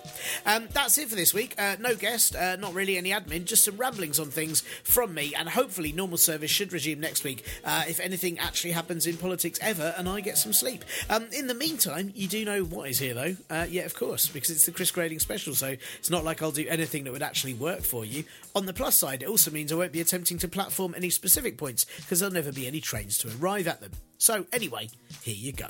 Um, 0.47 0.69
that's 0.73 0.97
it 0.97 1.09
for 1.09 1.17
this 1.17 1.35
week. 1.35 1.55
Uh, 1.59 1.77
no 1.79 1.95
guest, 1.95 2.35
uh, 2.35 2.57
not 2.57 2.73
really 2.73 2.97
any 2.97 3.11
admin, 3.11 3.45
just 3.45 3.65
some 3.65 3.77
ramblings 3.77 4.19
on 4.19 4.31
things 4.31 4.63
from 4.85 5.13
me, 5.13 5.35
and 5.35 5.49
hopefully 5.49 5.93
normal 5.93 6.17
service 6.17 6.51
should 6.51 6.73
resume 6.73 7.01
next 7.01 7.25
week 7.25 7.45
uh, 7.65 7.85
if 7.89 8.01
anything 8.01 8.39
actually 8.39 8.71
happens 8.71 9.07
in 9.07 9.17
politics 9.17 9.59
ever, 9.61 9.95
and 9.99 10.09
I 10.09 10.21
get 10.21 10.39
some 10.39 10.53
sleep. 10.53 10.85
Um, 11.11 11.27
in 11.33 11.47
the 11.47 11.55
meantime, 11.55 12.13
you 12.15 12.27
do 12.27 12.45
know 12.45 12.63
what 12.63 12.89
is 12.89 12.99
here 12.99 13.15
though. 13.15 13.37
Uh, 13.51 13.67
yeah, 13.69 13.83
of 13.83 13.95
course, 13.95 14.27
because 14.27 14.51
it's 14.51 14.67
the 14.67 14.73
Chris 14.73 14.91
Grayling 14.91 15.19
special, 15.19 15.55
so 15.55 15.77
it's 15.99 16.11
not 16.11 16.25
like 16.25 16.43
I'll 16.43 16.51
do 16.51 16.67
anything 16.69 17.05
that 17.05 17.13
would 17.13 17.23
actually 17.23 17.55
work 17.55 17.83
for 17.83 18.05
you. 18.05 18.25
On 18.55 18.65
the 18.65 18.73
plus 18.73 18.97
side, 18.97 19.23
it 19.23 19.29
also 19.29 19.51
means 19.51 19.73
I 19.73 19.77
won't 19.77 19.93
be 19.93 20.01
attempting 20.01 20.39
to 20.39 20.49
platform 20.49 20.95
any 20.97 21.11
specific 21.11 21.59
points 21.59 21.85
because 21.99 22.21
there'll 22.21 22.35
never 22.35 22.53
be 22.53 22.67
any 22.67 22.81
trains 22.81 23.19
to 23.19 23.31
arrive 23.39 23.69
at 23.69 23.81
them. 23.81 23.93
So 24.19 24.47
anyway, 24.53 24.89
here 25.23 25.35
you 25.37 25.53
go. 25.53 25.69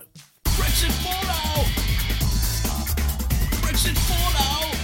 Brexit 0.57 0.91
fallout! 1.05 1.67
Brexit 3.61 3.97
fallout! 4.09 4.75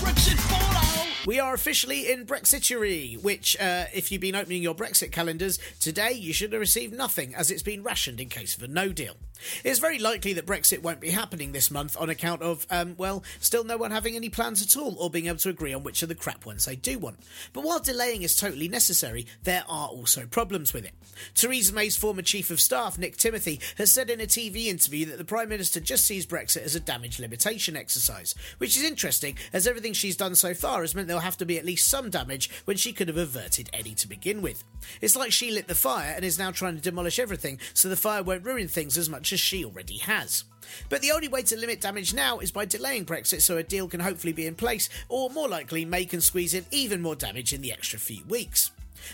Brexit 0.00 0.38
fallout! 0.38 1.26
We 1.26 1.38
are 1.38 1.52
officially 1.52 2.10
in 2.10 2.24
Brexitery, 2.24 3.22
which, 3.22 3.54
uh, 3.60 3.84
if 3.92 4.10
you've 4.10 4.22
been 4.22 4.34
opening 4.34 4.62
your 4.62 4.74
Brexit 4.74 5.12
calendars 5.12 5.58
today, 5.78 6.12
you 6.12 6.32
should 6.32 6.52
have 6.52 6.60
received 6.60 6.94
nothing 6.94 7.34
as 7.34 7.50
it's 7.50 7.62
been 7.62 7.82
rationed 7.82 8.18
in 8.18 8.30
case 8.30 8.56
of 8.56 8.62
a 8.62 8.68
no 8.68 8.92
deal. 8.92 9.16
It's 9.64 9.78
very 9.78 9.98
likely 9.98 10.32
that 10.34 10.46
Brexit 10.46 10.82
won't 10.82 11.00
be 11.00 11.10
happening 11.10 11.52
this 11.52 11.70
month 11.70 11.96
on 11.98 12.10
account 12.10 12.42
of, 12.42 12.66
um, 12.70 12.94
well, 12.98 13.22
still 13.40 13.64
no 13.64 13.76
one 13.76 13.90
having 13.90 14.16
any 14.16 14.28
plans 14.28 14.62
at 14.62 14.76
all 14.76 14.96
or 14.98 15.10
being 15.10 15.26
able 15.26 15.38
to 15.38 15.48
agree 15.48 15.74
on 15.74 15.82
which 15.82 16.02
of 16.02 16.08
the 16.08 16.14
crap 16.14 16.46
ones 16.46 16.64
they 16.64 16.76
do 16.76 16.98
want. 16.98 17.18
But 17.52 17.64
while 17.64 17.80
delaying 17.80 18.22
is 18.22 18.36
totally 18.36 18.68
necessary, 18.68 19.26
there 19.42 19.64
are 19.68 19.88
also 19.88 20.26
problems 20.26 20.72
with 20.72 20.84
it. 20.84 20.92
Theresa 21.34 21.74
May's 21.74 21.96
former 21.96 22.22
Chief 22.22 22.50
of 22.50 22.60
Staff, 22.60 22.98
Nick 22.98 23.16
Timothy, 23.16 23.60
has 23.76 23.90
said 23.90 24.10
in 24.10 24.20
a 24.20 24.26
TV 24.26 24.66
interview 24.66 25.06
that 25.06 25.18
the 25.18 25.24
Prime 25.24 25.48
Minister 25.48 25.80
just 25.80 26.06
sees 26.06 26.26
Brexit 26.26 26.64
as 26.64 26.74
a 26.74 26.80
damage 26.80 27.18
limitation 27.18 27.76
exercise, 27.76 28.34
which 28.58 28.76
is 28.76 28.82
interesting 28.82 29.36
as 29.52 29.66
everything 29.66 29.92
she's 29.92 30.16
done 30.16 30.34
so 30.34 30.54
far 30.54 30.80
has 30.80 30.94
meant 30.94 31.08
there'll 31.08 31.20
have 31.20 31.36
to 31.38 31.46
be 31.46 31.58
at 31.58 31.64
least 31.64 31.88
some 31.88 32.10
damage 32.10 32.50
when 32.64 32.76
she 32.76 32.92
could 32.92 33.08
have 33.08 33.16
averted 33.16 33.70
any 33.72 33.94
to 33.94 34.08
begin 34.08 34.42
with. 34.42 34.64
It's 35.00 35.16
like 35.16 35.32
she 35.32 35.50
lit 35.50 35.68
the 35.68 35.74
fire 35.74 36.12
and 36.14 36.24
is 36.24 36.38
now 36.38 36.50
trying 36.50 36.76
to 36.76 36.82
demolish 36.82 37.18
everything 37.18 37.58
so 37.74 37.88
the 37.88 37.96
fire 37.96 38.22
won't 38.22 38.44
ruin 38.44 38.68
things 38.68 38.96
as 38.98 39.08
much 39.08 39.31
as 39.32 39.40
she 39.40 39.64
already 39.64 39.98
has. 39.98 40.44
But 40.88 41.02
the 41.02 41.12
only 41.12 41.28
way 41.28 41.42
to 41.42 41.56
limit 41.56 41.80
damage 41.80 42.14
now 42.14 42.38
is 42.38 42.50
by 42.50 42.64
delaying 42.64 43.04
Brexit 43.04 43.42
so 43.42 43.56
a 43.56 43.62
deal 43.62 43.88
can 43.88 44.00
hopefully 44.00 44.32
be 44.32 44.46
in 44.46 44.54
place, 44.54 44.88
or 45.08 45.30
more 45.30 45.48
likely, 45.48 45.84
May 45.84 46.04
can 46.04 46.20
squeeze 46.20 46.54
in 46.54 46.66
even 46.70 47.02
more 47.02 47.16
damage 47.16 47.52
in 47.52 47.62
the 47.62 47.72
extra 47.72 47.98
few 47.98 48.24
weeks. 48.24 48.70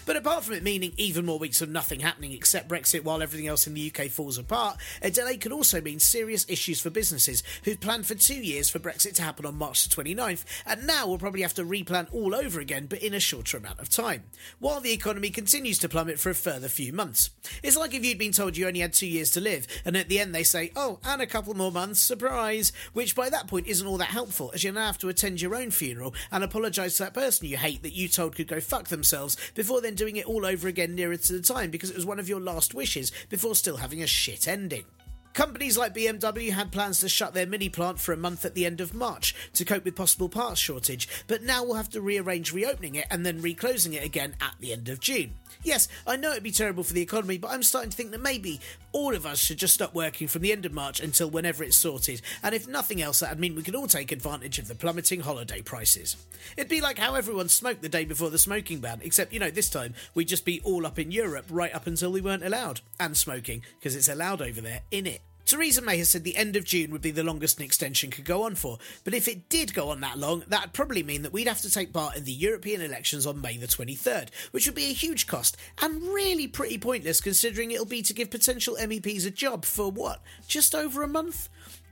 But 0.06 0.16
apart 0.16 0.44
from 0.44 0.54
it 0.54 0.62
meaning 0.62 0.92
even 0.96 1.26
more 1.26 1.38
weeks 1.38 1.60
of 1.60 1.68
nothing 1.68 2.00
happening 2.00 2.32
except 2.32 2.68
Brexit 2.68 3.04
while 3.04 3.22
everything 3.22 3.46
else 3.46 3.66
in 3.66 3.74
the 3.74 3.92
UK 3.94 4.10
falls 4.10 4.38
apart, 4.38 4.78
a 5.02 5.10
delay 5.10 5.36
could 5.36 5.52
also 5.52 5.80
mean 5.80 5.98
serious 6.00 6.46
issues 6.48 6.80
for 6.80 6.90
businesses 6.90 7.42
who've 7.64 7.80
planned 7.80 8.06
for 8.06 8.14
two 8.14 8.34
years 8.34 8.68
for 8.68 8.78
Brexit 8.78 9.14
to 9.14 9.22
happen 9.22 9.46
on 9.46 9.56
March 9.56 9.88
29th, 9.88 10.44
and 10.66 10.86
now 10.86 11.06
will 11.06 11.18
probably 11.18 11.42
have 11.42 11.54
to 11.54 11.64
replan 11.64 12.12
all 12.12 12.34
over 12.34 12.60
again, 12.60 12.86
but 12.86 13.02
in 13.02 13.14
a 13.14 13.20
shorter 13.20 13.56
amount 13.56 13.80
of 13.80 13.88
time, 13.88 14.24
while 14.58 14.80
the 14.80 14.92
economy 14.92 15.30
continues 15.30 15.78
to 15.78 15.88
plummet 15.88 16.18
for 16.18 16.30
a 16.30 16.34
further 16.34 16.68
few 16.68 16.92
months. 16.92 17.30
It's 17.62 17.76
like 17.76 17.94
if 17.94 18.04
you'd 18.04 18.18
been 18.18 18.32
told 18.32 18.56
you 18.56 18.66
only 18.66 18.80
had 18.80 18.92
two 18.92 19.06
years 19.06 19.30
to 19.32 19.40
live, 19.40 19.66
and 19.84 19.96
at 19.96 20.08
the 20.08 20.18
end 20.18 20.34
they 20.34 20.44
say, 20.44 20.72
oh, 20.76 20.98
and 21.04 21.20
a 21.22 21.26
couple 21.26 21.54
more 21.54 21.72
months, 21.72 22.02
surprise, 22.02 22.72
which 22.92 23.16
by 23.16 23.30
that 23.30 23.46
point 23.46 23.66
isn't 23.66 23.86
all 23.86 23.98
that 23.98 24.08
helpful, 24.08 24.50
as 24.54 24.64
you 24.64 24.72
now 24.72 24.86
have 24.86 24.98
to 24.98 25.08
attend 25.08 25.40
your 25.40 25.54
own 25.54 25.70
funeral 25.70 26.14
and 26.30 26.44
apologise 26.44 26.96
to 26.96 27.04
that 27.04 27.14
person 27.14 27.46
you 27.46 27.56
hate 27.56 27.82
that 27.82 27.94
you 27.94 28.08
told 28.08 28.34
could 28.34 28.48
go 28.48 28.60
fuck 28.60 28.88
themselves 28.88 29.36
before 29.54 29.77
then 29.80 29.94
doing 29.94 30.16
it 30.16 30.26
all 30.26 30.46
over 30.46 30.68
again 30.68 30.94
nearer 30.94 31.16
to 31.16 31.32
the 31.32 31.42
time 31.42 31.70
because 31.70 31.90
it 31.90 31.96
was 31.96 32.06
one 32.06 32.18
of 32.18 32.28
your 32.28 32.40
last 32.40 32.74
wishes 32.74 33.12
before 33.28 33.54
still 33.54 33.76
having 33.76 34.02
a 34.02 34.06
shit 34.06 34.48
ending. 34.48 34.84
Companies 35.32 35.78
like 35.78 35.94
BMW 35.94 36.50
had 36.50 36.72
plans 36.72 36.98
to 37.00 37.08
shut 37.08 37.32
their 37.32 37.46
mini 37.46 37.68
plant 37.68 38.00
for 38.00 38.12
a 38.12 38.16
month 38.16 38.44
at 38.44 38.54
the 38.54 38.66
end 38.66 38.80
of 38.80 38.92
March 38.92 39.34
to 39.52 39.64
cope 39.64 39.84
with 39.84 39.94
possible 39.94 40.28
parts 40.28 40.60
shortage, 40.60 41.08
but 41.28 41.44
now 41.44 41.62
will 41.62 41.74
have 41.74 41.90
to 41.90 42.00
rearrange 42.00 42.52
reopening 42.52 42.96
it 42.96 43.06
and 43.10 43.24
then 43.24 43.40
reclosing 43.40 43.92
it 43.92 44.04
again 44.04 44.34
at 44.40 44.54
the 44.58 44.72
end 44.72 44.88
of 44.88 44.98
June. 44.98 45.34
Yes, 45.62 45.88
I 46.06 46.16
know 46.16 46.32
it'd 46.32 46.42
be 46.42 46.50
terrible 46.50 46.82
for 46.82 46.92
the 46.92 47.02
economy, 47.02 47.38
but 47.38 47.50
I'm 47.50 47.62
starting 47.62 47.90
to 47.90 47.96
think 47.96 48.10
that 48.10 48.20
maybe 48.20 48.60
all 48.92 49.14
of 49.14 49.26
us 49.26 49.38
should 49.38 49.58
just 49.58 49.74
stop 49.74 49.94
working 49.94 50.26
from 50.26 50.42
the 50.42 50.52
end 50.52 50.66
of 50.66 50.72
March 50.72 51.00
until 51.00 51.30
whenever 51.30 51.62
it's 51.62 51.76
sorted, 51.76 52.20
and 52.42 52.54
if 52.54 52.66
nothing 52.66 53.00
else, 53.00 53.20
that'd 53.20 53.38
mean 53.38 53.54
we 53.54 53.62
could 53.62 53.74
all 53.74 53.86
take 53.86 54.10
advantage 54.10 54.58
of 54.58 54.66
the 54.66 54.74
plummeting 54.74 55.20
holiday 55.20 55.62
prices. 55.62 56.16
It'd 56.56 56.70
be 56.70 56.80
like 56.80 56.98
how 56.98 57.14
everyone 57.14 57.48
smoked 57.48 57.82
the 57.82 57.88
day 57.88 58.04
before 58.04 58.30
the 58.30 58.38
smoking 58.38 58.80
ban, 58.80 59.00
except, 59.02 59.32
you 59.32 59.40
know, 59.40 59.50
this 59.50 59.70
time 59.70 59.94
we'd 60.14 60.28
just 60.28 60.44
be 60.44 60.60
all 60.64 60.86
up 60.86 60.98
in 60.98 61.10
Europe 61.10 61.46
right 61.50 61.74
up 61.74 61.86
until 61.86 62.10
we 62.10 62.20
weren't 62.20 62.44
allowed, 62.44 62.80
and 62.98 63.16
smoking, 63.16 63.62
because 63.78 63.94
it's 63.94 64.08
allowed 64.08 64.42
over 64.42 64.60
there, 64.60 64.82
in 64.90 65.06
it. 65.06 65.22
Theresa 65.48 65.80
May 65.80 65.96
has 65.96 66.10
said 66.10 66.24
the 66.24 66.36
end 66.36 66.56
of 66.56 66.64
June 66.64 66.90
would 66.90 67.00
be 67.00 67.10
the 67.10 67.24
longest 67.24 67.58
an 67.58 67.64
extension 67.64 68.10
could 68.10 68.26
go 68.26 68.42
on 68.42 68.54
for, 68.54 68.76
but 69.02 69.14
if 69.14 69.26
it 69.26 69.48
did 69.48 69.72
go 69.72 69.88
on 69.88 70.02
that 70.02 70.18
long, 70.18 70.44
that'd 70.46 70.74
probably 70.74 71.02
mean 71.02 71.22
that 71.22 71.32
we'd 71.32 71.48
have 71.48 71.62
to 71.62 71.70
take 71.70 71.90
part 71.90 72.18
in 72.18 72.24
the 72.24 72.32
European 72.32 72.82
elections 72.82 73.24
on 73.24 73.40
May 73.40 73.56
the 73.56 73.66
23rd, 73.66 74.28
which 74.50 74.66
would 74.66 74.74
be 74.74 74.90
a 74.90 74.92
huge 74.92 75.26
cost 75.26 75.56
and 75.80 76.02
really 76.02 76.46
pretty 76.46 76.76
pointless 76.76 77.22
considering 77.22 77.70
it'll 77.70 77.86
be 77.86 78.02
to 78.02 78.12
give 78.12 78.30
potential 78.30 78.76
MEPs 78.78 79.26
a 79.26 79.30
job 79.30 79.64
for 79.64 79.90
what, 79.90 80.20
just 80.46 80.74
over 80.74 81.02
a 81.02 81.08
month? 81.08 81.48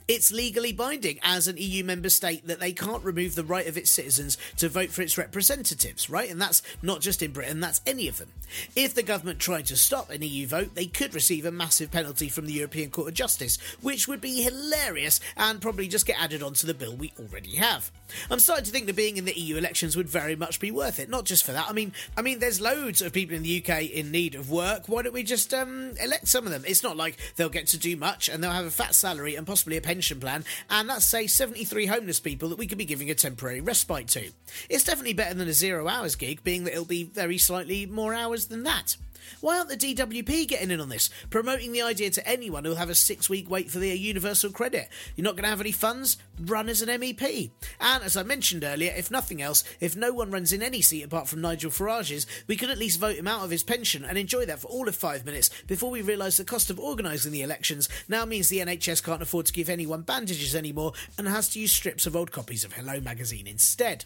It's 0.09 0.31
legally 0.31 0.73
binding 0.73 1.19
as 1.25 1.49
an 1.49 1.57
EU 1.59 1.83
member 1.83 2.11
state 2.11 2.47
that 2.47 2.61
they 2.61 2.73
can't 2.73 3.03
remove 3.03 3.35
the 3.35 3.43
right 3.43 3.67
of 3.67 3.77
its 3.77 3.91
citizens 3.91 4.39
to 4.59 4.69
vote 4.69 4.91
for 4.91 5.03
its 5.03 5.19
representatives, 5.19 6.09
right? 6.09 6.31
And 6.31 6.41
that's 6.41 6.63
not 6.81 7.01
just 7.01 7.23
in 7.23 7.33
Britain, 7.33 7.59
that's 7.59 7.81
any 7.85 8.07
of 8.07 8.19
them. 8.19 8.29
If 8.77 8.95
the 8.95 9.03
government 9.03 9.41
tried 9.41 9.67
to 9.67 9.77
stop 9.77 10.11
an 10.11 10.23
EU 10.23 10.47
vote, 10.47 10.77
they 10.77 10.87
could 10.87 11.13
receive 11.13 11.45
a 11.45 11.51
massive 11.51 11.91
penalty 11.91 12.29
from 12.29 12.47
the 12.47 12.53
European 12.53 12.91
Court 12.91 13.09
of 13.09 13.15
Justice, 13.15 13.59
which 13.83 14.07
would 14.07 14.21
be 14.21 14.43
hilarious 14.43 15.19
and 15.37 15.61
probably 15.61 15.89
just 15.89 16.07
get 16.07 16.23
added 16.23 16.41
onto 16.41 16.69
the 16.69 16.75
bill 16.75 16.95
we 16.95 17.13
already 17.19 17.57
have. 17.57 17.91
I'm 18.31 18.39
starting 18.39 18.65
to 18.65 18.71
think 18.71 18.87
that 18.87 18.97
being 18.97 19.17
in 19.17 19.25
the 19.25 19.39
EU 19.39 19.57
elections 19.57 19.97
would 19.97 20.09
very 20.09 20.37
much 20.37 20.61
be 20.61 20.71
worth 20.71 20.99
it, 20.99 21.09
not 21.09 21.25
just 21.25 21.45
for 21.45 21.53
that. 21.53 21.69
I 21.69 21.73
mean, 21.73 21.93
I 22.17 22.23
mean, 22.23 22.39
there's 22.39 22.61
loads 22.61 23.03
of 23.03 23.13
people 23.13 23.37
in 23.37 23.43
the 23.43 23.65
UK 23.65 23.83
in 23.85 24.11
need 24.11 24.35
of 24.35 24.51
work. 24.51 24.89
Why 24.89 25.03
don't 25.03 25.13
we 25.13 25.23
just 25.23 25.53
um, 25.53 25.93
elect 26.03 26.29
some 26.29 26.47
of 26.47 26.53
them? 26.53 26.65
It's 26.67 26.83
not 26.83 26.97
like 26.97 27.17
they'll 27.37 27.49
get 27.49 27.67
to 27.69 27.79
do 27.79 27.97
much 27.97 28.29
and 28.29 28.43
they'll 28.43 28.51
have 28.51 28.67
a 28.67 28.71
fat 28.71 28.95
salary 28.95 29.35
and 29.35 29.47
possibly 29.47 29.77
a 29.77 29.81
pension 29.81 30.21
plan, 30.21 30.45
and 30.71 30.89
that's, 30.89 31.05
say, 31.05 31.27
73 31.27 31.87
homeless 31.87 32.21
people 32.21 32.49
that 32.51 32.59
we 32.59 32.67
could 32.67 32.79
be 32.79 32.85
giving 32.85 33.11
a 33.11 33.15
temporary 33.15 33.61
respite 33.61 34.09
to. 34.09 34.31
It's 34.69 34.85
definitely 34.85 35.15
better 35.15 35.35
than 35.35 35.49
a 35.49 35.53
zero 35.53 35.89
hours 35.89 36.17
gig, 36.17 36.43
being 36.45 36.65
that 36.65 36.73
it'll 36.73 36.85
be 36.85 37.05
very 37.05 37.39
slightly 37.39 37.87
more 37.87 38.15
hours 38.15 38.47
than 38.47 38.63
that. 38.65 38.97
Why 39.41 39.59
aren't 39.59 39.69
the 39.69 39.77
DWP 39.77 40.49
getting 40.49 40.71
in 40.71 40.81
on 40.81 40.89
this? 40.89 41.11
Promoting 41.31 41.73
the 41.73 41.83
idea 41.83 42.11
to 42.11 42.29
anyone 42.29 42.65
who'll 42.65 42.77
have 42.77 42.91
a 42.91 42.95
six 42.95 43.29
week 43.29 43.51
wait 43.51 43.71
for 43.71 43.79
their 43.79 43.95
universal 43.95 44.51
credit. 44.51 44.89
You're 45.15 45.25
not 45.25 45.35
going 45.35 45.45
to 45.45 45.51
have 45.51 45.61
any 45.61 45.73
funds? 45.73 46.17
Run 46.41 46.69
as 46.69 46.83
an 46.83 46.89
MEP. 47.01 47.51
And 47.81 48.05
as 48.05 48.17
I 48.17 48.23
mentioned 48.23 48.65
earlier, 48.65 48.93
if 48.97 49.11
nothing 49.11 49.43
else, 49.43 49.65
if 49.81 49.97
no 49.97 50.13
one 50.13 50.31
runs 50.31 50.53
in 50.53 50.63
any 50.63 50.83
seat 50.83 51.03
apart 51.03 51.29
from 51.29 51.41
Nigel 51.41 51.71
Farage's, 51.71 52.27
we 52.47 52.57
could 52.57 52.71
at 52.71 52.79
least 52.79 53.01
vote 53.01 53.17
him 53.17 53.29
out 53.29 53.45
of 53.45 53.51
his 53.51 53.63
pension 53.63 54.05
and 54.05 54.19
enjoy 54.19 54.47
that 54.47 54.61
for 54.61 54.69
all 54.69 54.89
of 54.89 54.97
five 54.97 55.25
minutes 55.25 55.51
before 55.67 55.91
we 55.91 56.03
realise 56.03 56.37
the 56.37 56.45
cost 56.45 56.71
of 56.71 56.81
organising 56.81 57.33
the 57.33 57.43
elections 57.43 57.89
now 58.09 58.25
means 58.25 58.49
the 58.49 58.59
NHS 58.59 59.03
can't 59.05 59.23
afford 59.23 59.47
to 59.47 59.53
give 59.53 59.69
anyone 59.69 60.03
bandages 60.03 60.55
anymore 60.55 60.93
and 61.19 61.29
has 61.29 61.49
to 61.51 61.61
use 61.61 61.73
strips 61.73 62.07
of 62.07 62.17
old 62.17 62.33
copies 62.33 62.65
of 62.65 62.73
Hello 62.75 63.01
magazine 63.01 63.47
instead. 63.47 64.05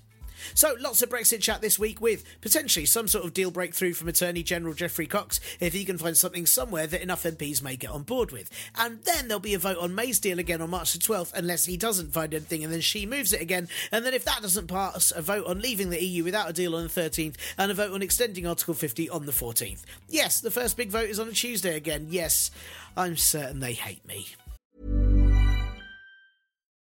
So, 0.54 0.76
lots 0.80 1.02
of 1.02 1.08
Brexit 1.08 1.40
chat 1.40 1.60
this 1.60 1.78
week 1.78 2.00
with 2.00 2.24
potentially 2.40 2.86
some 2.86 3.08
sort 3.08 3.24
of 3.24 3.34
deal 3.34 3.50
breakthrough 3.50 3.92
from 3.92 4.08
Attorney 4.08 4.42
General 4.42 4.74
Geoffrey 4.74 5.06
Cox 5.06 5.40
if 5.60 5.72
he 5.72 5.84
can 5.84 5.98
find 5.98 6.16
something 6.16 6.46
somewhere 6.46 6.86
that 6.86 7.02
enough 7.02 7.24
MPs 7.24 7.62
may 7.62 7.76
get 7.76 7.90
on 7.90 8.02
board 8.02 8.32
with. 8.32 8.50
And 8.76 9.02
then 9.04 9.28
there'll 9.28 9.40
be 9.40 9.54
a 9.54 9.58
vote 9.58 9.78
on 9.78 9.94
May's 9.94 10.18
deal 10.18 10.38
again 10.38 10.60
on 10.60 10.70
March 10.70 10.92
the 10.92 10.98
12th, 10.98 11.32
unless 11.34 11.64
he 11.64 11.76
doesn't 11.76 12.12
find 12.12 12.34
anything 12.34 12.64
and 12.64 12.72
then 12.72 12.80
she 12.80 13.06
moves 13.06 13.32
it 13.32 13.40
again. 13.40 13.68
And 13.92 14.04
then 14.04 14.14
if 14.14 14.24
that 14.24 14.42
doesn't 14.42 14.66
pass, 14.66 15.12
a 15.14 15.22
vote 15.22 15.46
on 15.46 15.60
leaving 15.60 15.90
the 15.90 16.02
EU 16.02 16.24
without 16.24 16.50
a 16.50 16.52
deal 16.52 16.74
on 16.76 16.82
the 16.82 16.88
13th, 16.88 17.36
and 17.58 17.70
a 17.70 17.74
vote 17.74 17.92
on 17.92 18.02
extending 18.02 18.46
Article 18.46 18.74
50 18.74 19.10
on 19.10 19.26
the 19.26 19.32
14th. 19.32 19.82
Yes, 20.08 20.40
the 20.40 20.50
first 20.50 20.76
big 20.76 20.90
vote 20.90 21.08
is 21.08 21.18
on 21.18 21.28
a 21.28 21.32
Tuesday 21.32 21.76
again. 21.76 22.06
Yes, 22.10 22.50
I'm 22.96 23.16
certain 23.16 23.60
they 23.60 23.72
hate 23.72 24.06
me. 24.06 24.26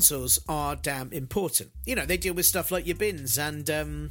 Councils 0.00 0.40
are 0.48 0.76
damn 0.76 1.12
important. 1.12 1.72
You 1.84 1.94
know, 1.94 2.06
they 2.06 2.16
deal 2.16 2.32
with 2.32 2.46
stuff 2.46 2.70
like 2.70 2.86
your 2.86 2.96
bins 2.96 3.36
and, 3.36 3.68
um, 3.68 4.10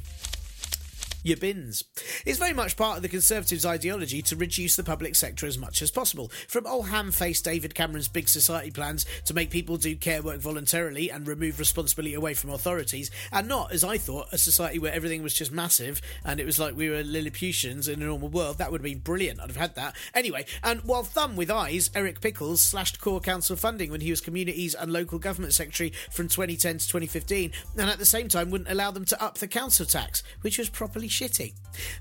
your 1.22 1.36
bins. 1.36 1.84
It's 2.24 2.38
very 2.38 2.54
much 2.54 2.76
part 2.76 2.96
of 2.96 3.02
the 3.02 3.08
Conservatives' 3.08 3.66
ideology 3.66 4.22
to 4.22 4.36
reduce 4.36 4.76
the 4.76 4.84
public 4.84 5.14
sector 5.14 5.46
as 5.46 5.58
much 5.58 5.82
as 5.82 5.90
possible. 5.90 6.30
From 6.48 6.66
old 6.66 6.88
ham 6.88 7.12
faced 7.12 7.44
David 7.44 7.74
Cameron's 7.74 8.08
big 8.08 8.28
society 8.28 8.70
plans 8.70 9.06
to 9.26 9.34
make 9.34 9.50
people 9.50 9.76
do 9.76 9.96
care 9.96 10.22
work 10.22 10.40
voluntarily 10.40 11.10
and 11.10 11.26
remove 11.26 11.58
responsibility 11.58 12.14
away 12.14 12.34
from 12.34 12.50
authorities, 12.50 13.10
and 13.32 13.48
not, 13.48 13.72
as 13.72 13.84
I 13.84 13.98
thought, 13.98 14.32
a 14.32 14.38
society 14.38 14.78
where 14.78 14.92
everything 14.92 15.22
was 15.22 15.34
just 15.34 15.52
massive 15.52 16.00
and 16.24 16.40
it 16.40 16.46
was 16.46 16.58
like 16.58 16.76
we 16.76 16.88
were 16.88 17.02
Lilliputians 17.02 17.88
in 17.88 18.02
a 18.02 18.06
normal 18.06 18.28
world. 18.28 18.58
That 18.58 18.70
would 18.70 18.80
have 18.80 18.84
been 18.84 18.98
brilliant. 18.98 19.40
I'd 19.40 19.48
have 19.48 19.56
had 19.56 19.74
that. 19.76 19.96
Anyway, 20.14 20.46
and 20.62 20.80
while 20.82 21.02
Thumb 21.02 21.36
with 21.36 21.50
Eyes, 21.50 21.90
Eric 21.94 22.20
Pickles 22.20 22.60
slashed 22.60 23.00
core 23.00 23.20
council 23.20 23.56
funding 23.56 23.90
when 23.90 24.00
he 24.00 24.10
was 24.10 24.20
Communities 24.20 24.74
and 24.74 24.92
Local 24.92 25.18
Government 25.18 25.54
Secretary 25.54 25.92
from 26.10 26.28
2010 26.28 26.78
to 26.78 26.86
2015, 26.86 27.52
and 27.78 27.90
at 27.90 27.98
the 27.98 28.06
same 28.06 28.28
time 28.28 28.50
wouldn't 28.50 28.70
allow 28.70 28.90
them 28.90 29.04
to 29.04 29.22
up 29.22 29.38
the 29.38 29.48
council 29.48 29.86
tax, 29.86 30.22
which 30.42 30.58
was 30.58 30.68
properly 30.68 31.08
shitty. 31.10 31.52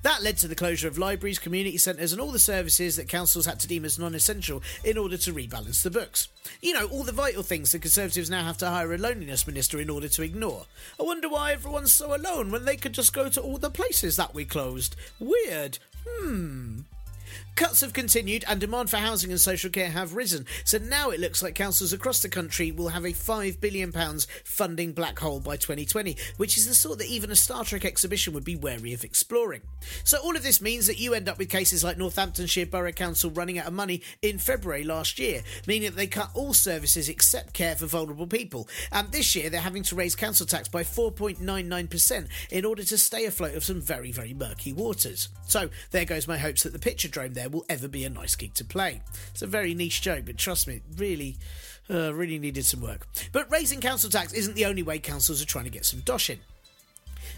That 0.03 0.23
led 0.23 0.37
to 0.37 0.47
the 0.47 0.55
closure 0.55 0.87
of 0.87 0.97
libraries, 0.97 1.39
community 1.39 1.77
centres, 1.77 2.11
and 2.11 2.21
all 2.21 2.31
the 2.31 2.39
services 2.39 2.95
that 2.95 3.07
councils 3.07 3.45
had 3.45 3.59
to 3.59 3.67
deem 3.67 3.85
as 3.85 3.99
non 3.99 4.15
essential 4.15 4.63
in 4.83 4.97
order 4.97 5.17
to 5.17 5.33
rebalance 5.33 5.83
the 5.83 5.91
books. 5.91 6.29
You 6.61 6.73
know, 6.73 6.87
all 6.87 7.03
the 7.03 7.11
vital 7.11 7.43
things 7.43 7.71
the 7.71 7.79
Conservatives 7.79 8.29
now 8.29 8.43
have 8.43 8.57
to 8.59 8.69
hire 8.69 8.93
a 8.93 8.97
loneliness 8.97 9.47
minister 9.47 9.79
in 9.79 9.89
order 9.89 10.07
to 10.07 10.23
ignore. 10.23 10.65
I 10.99 11.03
wonder 11.03 11.29
why 11.29 11.51
everyone's 11.51 11.93
so 11.93 12.15
alone 12.15 12.51
when 12.51 12.65
they 12.65 12.77
could 12.77 12.93
just 12.93 13.13
go 13.13 13.29
to 13.29 13.41
all 13.41 13.57
the 13.57 13.69
places 13.69 14.15
that 14.15 14.33
we 14.33 14.45
closed. 14.45 14.95
Weird. 15.19 15.79
Hmm. 16.07 16.79
Cuts 17.55 17.81
have 17.81 17.93
continued 17.93 18.45
and 18.47 18.59
demand 18.59 18.89
for 18.89 18.97
housing 18.97 19.31
and 19.31 19.39
social 19.39 19.69
care 19.69 19.89
have 19.89 20.15
risen. 20.15 20.45
So 20.63 20.77
now 20.77 21.09
it 21.09 21.19
looks 21.19 21.43
like 21.43 21.55
councils 21.55 21.93
across 21.93 22.21
the 22.21 22.29
country 22.29 22.71
will 22.71 22.89
have 22.89 23.03
a 23.03 23.09
£5 23.09 23.59
billion 23.59 23.91
funding 24.45 24.93
black 24.93 25.19
hole 25.19 25.39
by 25.39 25.57
2020, 25.57 26.15
which 26.37 26.57
is 26.57 26.67
the 26.67 26.75
sort 26.75 26.99
that 26.99 27.07
even 27.07 27.31
a 27.31 27.35
Star 27.35 27.63
Trek 27.63 27.85
exhibition 27.85 28.33
would 28.33 28.45
be 28.45 28.55
wary 28.55 28.93
of 28.93 29.03
exploring. 29.03 29.61
So 30.03 30.17
all 30.19 30.35
of 30.35 30.43
this 30.43 30.61
means 30.61 30.87
that 30.87 30.99
you 30.99 31.13
end 31.13 31.27
up 31.27 31.37
with 31.37 31.49
cases 31.49 31.83
like 31.83 31.97
Northamptonshire 31.97 32.67
Borough 32.67 32.91
Council 32.91 33.31
running 33.31 33.59
out 33.59 33.67
of 33.67 33.73
money 33.73 34.01
in 34.21 34.37
February 34.37 34.83
last 34.83 35.19
year, 35.19 35.41
meaning 35.67 35.89
that 35.89 35.97
they 35.97 36.07
cut 36.07 36.29
all 36.33 36.53
services 36.53 37.09
except 37.09 37.53
care 37.53 37.75
for 37.75 37.85
vulnerable 37.85 38.27
people. 38.27 38.67
And 38.91 39.11
this 39.11 39.35
year 39.35 39.49
they're 39.49 39.59
having 39.61 39.83
to 39.83 39.95
raise 39.95 40.15
council 40.15 40.45
tax 40.45 40.67
by 40.67 40.83
4.99% 40.83 42.27
in 42.51 42.65
order 42.65 42.83
to 42.83 42.97
stay 42.97 43.25
afloat 43.25 43.55
of 43.55 43.63
some 43.63 43.81
very, 43.81 44.11
very 44.11 44.33
murky 44.33 44.73
waters. 44.73 45.29
So 45.47 45.69
there 45.91 46.05
goes 46.05 46.27
my 46.27 46.37
hopes 46.37 46.63
that 46.63 46.73
the 46.73 46.79
Picturedrome 46.79 47.33
there 47.39 47.49
will 47.49 47.65
ever 47.69 47.87
be 47.87 48.03
a 48.03 48.09
nice 48.09 48.35
gig 48.35 48.53
to 48.55 48.65
play. 48.65 49.01
It's 49.31 49.41
a 49.41 49.47
very 49.47 49.73
niche 49.73 50.01
joke, 50.01 50.25
but 50.25 50.37
trust 50.37 50.67
me, 50.67 50.81
really, 50.97 51.37
uh, 51.89 52.13
really 52.13 52.37
needed 52.37 52.65
some 52.65 52.81
work. 52.81 53.07
But 53.31 53.49
raising 53.49 53.79
council 53.79 54.09
tax 54.09 54.33
isn't 54.33 54.55
the 54.55 54.65
only 54.65 54.83
way 54.83 54.99
councils 54.99 55.41
are 55.41 55.45
trying 55.45 55.63
to 55.63 55.69
get 55.71 55.85
some 55.85 56.01
dosh 56.01 56.29
in. 56.29 56.39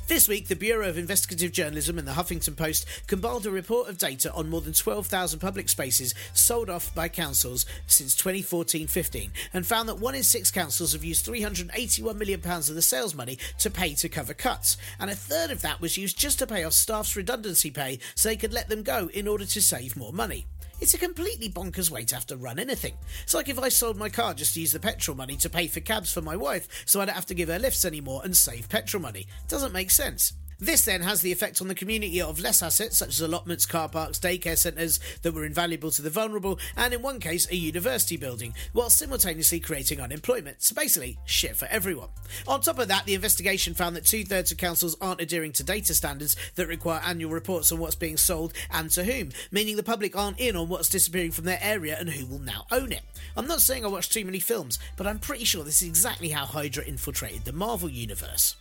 This 0.08 0.28
week, 0.28 0.50
the 0.50 0.56
Bureau 0.56 0.90
of 0.90 0.98
Investigative 0.98 1.54
Journalism 1.54 1.98
and 1.98 2.06
the 2.06 2.12
Huffington 2.12 2.58
Post 2.58 2.86
compiled 3.08 3.46
a 3.46 3.52
report 3.52 3.88
of 3.88 3.98
data 3.98 4.34
on 4.34 4.50
more 4.50 4.60
than 4.60 4.74
12,000 4.74 5.40
public 5.40 5.70
spaces 5.70 6.14
sold 6.34 6.70
off 6.70 6.94
by 6.94 7.08
councils 7.08 7.66
since 7.88 8.14
2014 8.16 8.88
15 8.88 9.32
and 9.54 9.66
found 9.66 9.88
that 9.88 10.00
one 10.00 10.14
in 10.14 10.24
six 10.24 10.52
councils 10.52 10.92
have 10.92 11.06
used 11.06 11.26
£381 11.26 12.16
million 12.16 12.42
of 12.46 12.76
the 12.76 12.82
sales 12.82 13.16
money 13.16 13.38
to 13.60 13.70
pay 13.70 13.94
to 13.94 14.10
cover 14.10 14.34
cuts, 14.34 14.76
and 15.00 15.10
a 15.10 15.16
third 15.16 15.50
of 15.50 15.62
that 15.62 15.80
was 15.80 15.98
used 15.98 16.18
just 16.20 16.40
to 16.40 16.48
pay 16.48 16.66
off 16.66 16.74
staff's 16.74 17.16
redundancy 17.16 17.72
pay 17.72 17.98
so 18.16 18.28
they 18.28 18.36
could 18.36 18.54
let 18.54 18.68
them 18.68 18.84
go 18.84 19.10
in 19.14 19.30
order 19.30 19.46
to 19.46 19.62
save 19.62 19.96
more 19.96 20.12
money. 20.12 20.46
It's 20.82 20.96
a 20.96 20.98
completely 20.98 21.48
bonkers 21.48 21.92
way 21.92 22.04
to 22.06 22.16
have 22.16 22.26
to 22.26 22.38
run 22.38 22.58
anything. 22.58 22.94
It's 23.22 23.36
like 23.36 23.48
if 23.50 23.60
I 23.60 23.70
sold 23.70 23.98
my 23.98 24.10
car 24.10 24.34
just 24.34 24.56
to 24.56 24.62
use 24.62 24.72
the 24.72 24.80
petrol 24.80 25.16
money 25.16 25.38
to 25.38 25.50
pay 25.50 25.68
for 25.68 25.80
cabs 25.80 26.12
for 26.12 26.22
my 26.22 26.36
wife 26.36 26.68
so 26.88 27.00
I 27.00 27.06
don't 27.06 27.14
have 27.14 27.28
to 27.28 27.36
give 27.36 27.50
her 27.50 27.60
lifts 27.60 27.86
anymore 27.86 28.22
and 28.24 28.36
save 28.36 28.68
petrol 28.68 29.04
money. 29.04 29.28
Doesn't 29.48 29.74
make 29.74 29.92
sense. 29.92 30.34
This 30.64 30.86
then 30.86 31.02
has 31.02 31.22
the 31.22 31.32
effect 31.32 31.60
on 31.60 31.70
the 31.70 31.76
community 31.76 32.22
of 32.22 32.40
less 32.40 32.62
assets, 32.62 33.00
such 33.00 33.10
as 33.10 33.22
allotments, 33.22 33.66
car 33.66 33.90
parks, 33.90 34.20
daycare 34.20 34.56
centres 34.56 35.00
that 35.24 35.34
were 35.34 35.44
invaluable 35.44 35.90
to 35.90 36.04
the 36.04 36.12
vulnerable, 36.12 36.60
and 36.78 36.94
in 36.94 37.02
one 37.02 37.20
case, 37.20 37.50
a 37.50 37.56
university 37.56 38.16
building, 38.16 38.54
while 38.72 38.92
simultaneously 38.92 39.60
creating 39.60 40.00
unemployment. 40.00 40.62
So 40.62 40.76
basically, 40.76 41.18
shit 41.26 41.56
for 41.56 41.68
everyone. 41.72 42.10
On 42.48 42.62
top 42.62 42.78
of 42.78 42.90
that, 42.90 43.08
the 43.08 43.16
investigation 43.16 43.74
found 43.74 43.96
that 43.96 44.06
two 44.06 44.24
thirds 44.24 44.52
of 44.52 44.60
councils 44.60 44.96
aren't 45.02 45.20
adhering 45.20 45.52
to 45.54 45.64
data 45.64 45.96
standards 45.96 46.36
that 46.54 46.68
require 46.68 47.02
annual 47.04 47.32
reports 47.32 47.72
on 47.72 47.80
what's 47.80 47.96
being 47.96 48.18
sold 48.18 48.54
and 48.70 48.92
to 48.92 49.04
whom, 49.04 49.32
meaning 49.50 49.78
the 49.78 49.84
public 49.84 50.16
aren't 50.16 50.40
in 50.40 50.56
on 50.56 50.70
what's 50.70 50.90
disappearing 50.90 51.32
from 51.32 51.46
their 51.46 51.60
area 51.60 51.98
and 52.00 52.10
who 52.10 52.28
will 52.28 52.38
now 52.38 52.68
own 52.72 52.92
it. 52.92 53.02
I'm 53.36 53.48
not 53.48 53.62
saying 53.62 53.84
I 53.84 53.88
watch 53.88 54.12
too 54.12 54.26
many 54.26 54.40
films, 54.40 54.78
but 54.96 55.08
I'm 55.08 55.18
pretty 55.18 55.44
sure 55.44 55.64
this 55.64 55.82
is 55.82 55.88
exactly 55.88 56.30
how 56.30 56.46
Hydra 56.46 56.84
infiltrated 56.84 57.46
the 57.46 57.52
Marvel 57.52 57.90
Universe. 57.90 58.58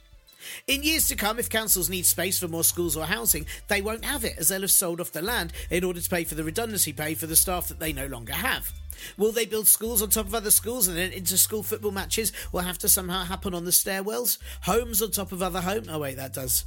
In 0.66 0.82
years 0.82 1.08
to 1.08 1.16
come, 1.16 1.38
if 1.38 1.48
councils 1.48 1.88
need 1.88 2.06
space 2.06 2.38
for 2.38 2.48
more 2.48 2.64
schools 2.64 2.96
or 2.96 3.06
housing, 3.06 3.46
they 3.68 3.82
won't 3.82 4.04
have 4.04 4.24
it 4.24 4.36
as 4.38 4.48
they'll 4.48 4.60
have 4.60 4.70
sold 4.70 5.00
off 5.00 5.12
the 5.12 5.22
land 5.22 5.52
in 5.70 5.84
order 5.84 6.00
to 6.00 6.10
pay 6.10 6.24
for 6.24 6.34
the 6.34 6.44
redundancy 6.44 6.92
pay 6.92 7.14
for 7.14 7.26
the 7.26 7.36
staff 7.36 7.68
that 7.68 7.78
they 7.78 7.92
no 7.92 8.06
longer 8.06 8.32
have. 8.32 8.72
Will 9.16 9.32
they 9.32 9.46
build 9.46 9.66
schools 9.66 10.02
on 10.02 10.10
top 10.10 10.26
of 10.26 10.34
other 10.34 10.50
schools 10.50 10.88
and 10.88 10.96
then 10.96 11.12
inter 11.12 11.36
school 11.36 11.62
football 11.62 11.90
matches 11.90 12.32
will 12.52 12.60
have 12.60 12.78
to 12.78 12.88
somehow 12.88 13.24
happen 13.24 13.54
on 13.54 13.64
the 13.64 13.70
stairwells? 13.70 14.38
Homes 14.62 15.02
on 15.02 15.10
top 15.10 15.32
of 15.32 15.42
other 15.42 15.60
homes? 15.60 15.88
Oh, 15.90 15.98
wait, 15.98 16.16
that 16.16 16.32
does. 16.32 16.64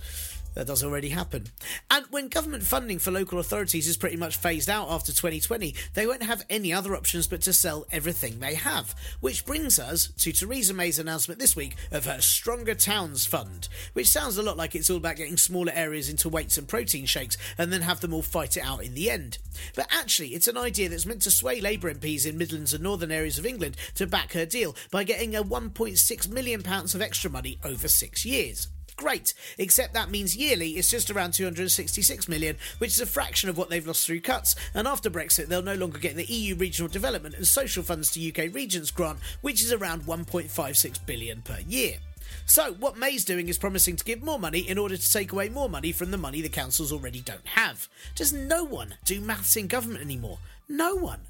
That 0.56 0.68
does 0.68 0.84
already 0.84 1.10
happen. 1.10 1.48
And 1.90 2.06
when 2.12 2.28
government 2.28 2.64
funding 2.64 3.00
for 3.00 3.12
local 3.12 3.40
authorities 3.40 3.88
is 3.88 3.98
pretty 3.98 4.18
much 4.18 4.38
phased 4.38 4.70
out 4.70 4.90
after 4.90 5.12
2020, 5.12 5.74
they 5.94 6.06
won't 6.06 6.24
have 6.24 6.46
any 6.50 6.72
other 6.72 6.96
options 6.96 7.28
but 7.28 7.42
to 7.42 7.54
sell 7.54 7.86
everything 7.92 8.40
they 8.40 8.56
have. 8.56 8.96
Which 9.20 9.46
brings 9.46 9.80
us 9.80 10.08
to 10.20 10.32
Theresa 10.32 10.74
May's 10.74 11.00
announcement 11.00 11.40
this 11.40 11.56
week 11.56 11.76
of 11.92 12.06
her 12.06 12.22
Stronger 12.22 12.76
Towns 12.76 13.26
Fund, 13.26 13.68
which 13.94 14.10
sounds 14.10 14.38
a 14.38 14.44
lot 14.44 14.58
like 14.58 14.76
it's 14.76 14.90
all 14.90 14.98
about 14.98 15.16
getting 15.16 15.38
smaller 15.38 15.72
areas 15.74 16.10
into 16.10 16.30
weights 16.30 16.58
and 16.58 16.68
protein 16.68 17.06
shakes 17.06 17.38
and 17.58 17.72
then 17.72 17.82
have 17.82 18.02
them 18.02 18.14
all 18.14 18.22
fight 18.22 18.58
it 18.58 18.66
out 18.66 18.84
in 18.84 18.94
the 18.94 19.10
end. 19.10 19.40
But 19.76 19.88
actually, 19.92 20.30
it's 20.30 20.48
an 20.48 20.58
idea 20.58 20.90
that's 20.90 21.06
meant 21.06 21.22
to 21.24 21.32
sway 21.32 21.62
Labour 21.62 21.94
MPs 21.94 22.28
in 22.28 22.38
Midlands 22.38 22.74
and 22.74 22.84
northern 22.84 23.12
areas 23.12 23.38
of 23.38 23.46
England 23.46 23.78
to 23.96 24.08
back 24.08 24.34
her 24.34 24.46
deal 24.46 24.76
by 24.92 25.04
getting 25.04 25.36
a 25.36 25.44
£1.6 25.44 26.30
million 26.30 26.62
of 26.62 27.02
extra 27.02 27.30
money 27.30 27.60
over 27.64 27.88
six 27.88 28.26
years. 28.26 28.68
Great, 28.96 29.34
except 29.58 29.94
that 29.94 30.12
means 30.12 30.36
yearly 30.36 30.72
it's 30.72 30.90
just 30.90 31.10
around 31.10 31.34
266 31.34 32.28
million, 32.28 32.58
which 32.78 32.92
is 32.92 33.02
a 33.02 33.06
fraction 33.06 33.50
of 33.50 33.58
what 33.58 33.70
they've 33.70 33.88
lost 33.88 34.06
through 34.06 34.22
cuts. 34.22 34.56
And 34.74 34.88
after 34.88 35.10
Brexit, 35.10 35.48
they'll 35.48 35.62
no 35.62 35.76
longer 35.76 36.00
get 36.00 36.16
the 36.16 36.26
EU 36.26 36.56
Regional 36.56 36.90
Development 36.90 37.36
and 37.36 37.48
Social 37.48 37.84
Funds 37.84 38.12
to 38.12 38.30
UK 38.30 38.54
Regions 38.54 38.92
grant, 38.92 39.20
which 39.42 39.62
is 39.62 39.72
around 39.72 40.04
1.56 40.04 41.06
billion 41.06 41.42
per 41.42 41.60
year. 41.68 41.98
So, 42.46 42.74
what 42.74 42.98
May's 42.98 43.26
doing 43.26 43.48
is 43.48 43.58
promising 43.58 43.96
to 43.96 44.04
give 44.04 44.22
more 44.22 44.40
money 44.40 44.60
in 44.60 44.78
order 44.78 44.98
to 44.98 45.12
take 45.12 45.32
away 45.32 45.50
more 45.50 45.70
money 45.70 45.92
from 45.92 46.12
the 46.12 46.18
money 46.18 46.42
the 46.42 46.50
councils 46.50 46.92
already 46.92 47.22
don't 47.22 47.48
have. 47.48 47.88
Does 48.16 48.34
no 48.34 48.64
one 48.64 48.96
do 49.06 49.22
maths 49.22 49.56
in 49.56 49.68
government 49.68 50.04
anymore? 50.04 50.40
No 50.68 50.96
one. 50.96 51.22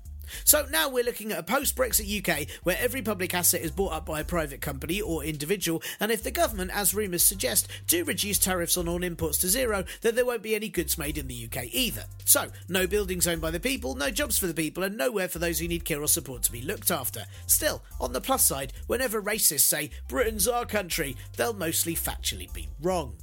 So 0.43 0.65
now 0.71 0.89
we're 0.89 1.03
looking 1.03 1.31
at 1.31 1.39
a 1.39 1.43
post 1.43 1.75
Brexit 1.75 2.27
UK 2.27 2.47
where 2.63 2.77
every 2.79 3.01
public 3.01 3.33
asset 3.33 3.61
is 3.61 3.71
bought 3.71 3.93
up 3.93 4.05
by 4.05 4.19
a 4.19 4.25
private 4.25 4.61
company 4.61 5.01
or 5.01 5.23
individual, 5.23 5.81
and 5.99 6.11
if 6.11 6.23
the 6.23 6.31
government, 6.31 6.71
as 6.73 6.93
rumours 6.93 7.23
suggest, 7.23 7.67
do 7.87 8.03
reduce 8.03 8.39
tariffs 8.39 8.77
on 8.77 8.87
all 8.87 9.03
imports 9.03 9.37
to 9.39 9.47
zero, 9.47 9.83
then 10.01 10.15
there 10.15 10.25
won't 10.25 10.43
be 10.43 10.55
any 10.55 10.69
goods 10.69 10.97
made 10.97 11.17
in 11.17 11.27
the 11.27 11.45
UK 11.45 11.65
either. 11.71 12.05
So, 12.25 12.47
no 12.67 12.87
buildings 12.87 13.27
owned 13.27 13.41
by 13.41 13.51
the 13.51 13.59
people, 13.59 13.95
no 13.95 14.09
jobs 14.11 14.37
for 14.37 14.47
the 14.47 14.53
people, 14.53 14.83
and 14.83 14.97
nowhere 14.97 15.27
for 15.27 15.39
those 15.39 15.59
who 15.59 15.67
need 15.67 15.85
care 15.85 16.01
or 16.01 16.07
support 16.07 16.43
to 16.43 16.51
be 16.51 16.61
looked 16.61 16.91
after. 16.91 17.25
Still, 17.47 17.83
on 17.99 18.13
the 18.13 18.21
plus 18.21 18.45
side, 18.45 18.73
whenever 18.87 19.21
racists 19.21 19.61
say 19.61 19.89
Britain's 20.07 20.47
our 20.47 20.65
country, 20.65 21.15
they'll 21.37 21.53
mostly 21.53 21.95
factually 21.95 22.51
be 22.53 22.69
wrong. 22.81 23.15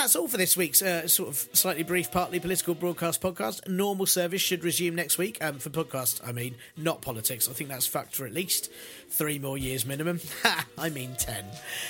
That's 0.00 0.16
all 0.16 0.28
for 0.28 0.38
this 0.38 0.56
week's 0.56 0.80
uh, 0.80 1.06
sort 1.06 1.28
of 1.28 1.36
slightly 1.52 1.82
brief, 1.82 2.10
partly 2.10 2.40
political 2.40 2.74
broadcast 2.74 3.20
podcast. 3.20 3.68
Normal 3.68 4.06
service 4.06 4.40
should 4.40 4.64
resume 4.64 4.94
next 4.94 5.18
week. 5.18 5.36
Um, 5.44 5.58
for 5.58 5.68
podcast, 5.68 6.26
I 6.26 6.32
mean, 6.32 6.54
not 6.74 7.02
politics. 7.02 7.50
I 7.50 7.52
think 7.52 7.68
that's 7.68 7.86
fucked 7.86 8.16
for 8.16 8.24
at 8.24 8.32
least 8.32 8.72
three 9.10 9.38
more 9.38 9.58
years 9.58 9.84
minimum. 9.84 10.20
I 10.78 10.88
mean, 10.88 11.16
ten. 11.18 11.44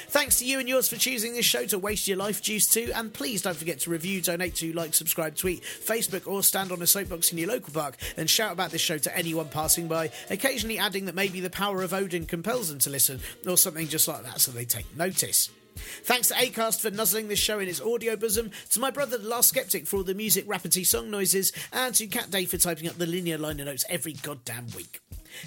Thanks 0.09 0.41
to 0.41 0.45
you 0.45 0.59
and 0.59 0.69
yours 0.69 0.89
for 0.89 0.97
choosing 0.97 1.35
this 1.35 1.45
show 1.45 1.67
to 1.67 1.79
waste 1.79 2.09
your 2.09 2.17
life 2.17 2.43
juice 2.43 2.67
to. 2.71 2.91
And 2.93 3.15
please 3.15 3.43
don't 3.43 3.57
forget 3.57 3.79
to 3.81 3.91
review, 3.91 4.21
donate 4.21 4.57
to, 4.57 4.73
like, 4.73 4.93
subscribe, 4.93 5.37
tweet, 5.37 5.63
Facebook, 5.63 6.27
or 6.27 6.43
stand 6.43 6.73
on 6.73 6.83
a 6.83 6.89
soapbox 6.89 7.31
in 7.31 7.39
your 7.39 7.49
local 7.49 7.73
park 7.73 7.97
and 8.17 8.29
shout 8.29 8.53
about 8.53 8.73
this 8.73 8.81
show 8.81 8.99
to 8.99 9.17
anyone 9.17 9.49
passing 9.49 9.87
by, 9.87 10.11
occasionally 10.31 10.79
adding 10.79 11.05
that 11.05 11.15
maybe 11.15 11.39
the 11.39 11.49
power 11.49 11.83
of 11.83 11.95
Odin 11.95 12.27
compels 12.27 12.71
them 12.71 12.81
to 12.81 12.91
listen, 12.91 13.21
or 13.47 13.57
something 13.57 13.87
just 13.87 14.09
like 14.09 14.25
that 14.25 14.41
so 14.41 14.51
they 14.51 14.65
take 14.65 14.97
notice. 14.97 15.51
Thanks 15.77 16.29
to 16.29 16.35
Acast 16.35 16.81
for 16.81 16.91
nuzzling 16.91 17.29
this 17.29 17.39
show 17.39 17.59
in 17.59 17.69
its 17.69 17.81
audio 17.81 18.17
bosom, 18.17 18.51
to 18.71 18.81
my 18.81 18.91
brother 18.91 19.19
the 19.19 19.29
Last 19.29 19.51
Skeptic 19.51 19.87
for 19.87 19.97
all 19.97 20.05
the 20.05 20.15
music 20.15 20.45
rapidity 20.47 20.85
song 20.85 21.11
noises, 21.11 21.53
and 21.73 21.95
to 21.95 22.07
Cat 22.07 22.31
Day 22.31 22.45
for 22.45 22.57
typing 22.57 22.89
up 22.89 22.97
the 22.97 23.07
linear 23.07 23.39
liner 23.39 23.65
notes 23.65 23.85
every 23.89 24.15
goddamn 24.15 24.67
week. 24.77 25.01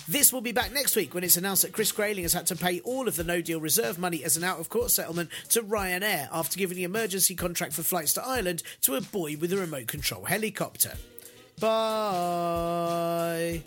This 0.08 0.32
will 0.32 0.42
be 0.42 0.52
back 0.52 0.72
next 0.72 0.96
week 0.96 1.14
when 1.14 1.24
it's 1.24 1.38
announced 1.38 1.64
that 1.64 1.74
Chris 1.74 1.92
Grayling 1.92 2.24
has 2.24 2.34
had 2.34 2.48
to 2.48 2.56
pay 2.56 2.80
all 2.82 3.08
of 3.08 3.16
the 3.16 3.24
no 3.24 3.42
deal 3.42 3.60
reserve 3.60 4.00
money 4.00 4.24
as 4.24 4.38
an 4.38 4.44
out 4.44 4.60
of 4.60 4.70
court 4.70 4.92
settlement 4.92 5.30
to 5.50 5.62
Ryanair 5.62 6.30
after 6.32 6.58
giving 6.58 6.78
the 6.78 6.84
emergency 6.84 7.36
contract 7.36 7.74
for 7.74 7.84
flights 7.84 8.14
to 8.14 8.26
Ireland 8.26 8.64
to 8.82 8.96
a 8.96 9.02
boy 9.02 9.36
with 9.38 9.54
a 9.54 9.58
remote 9.58 9.88
control 9.88 10.26
helicopter. 10.26 10.94
Bye. 11.60 13.64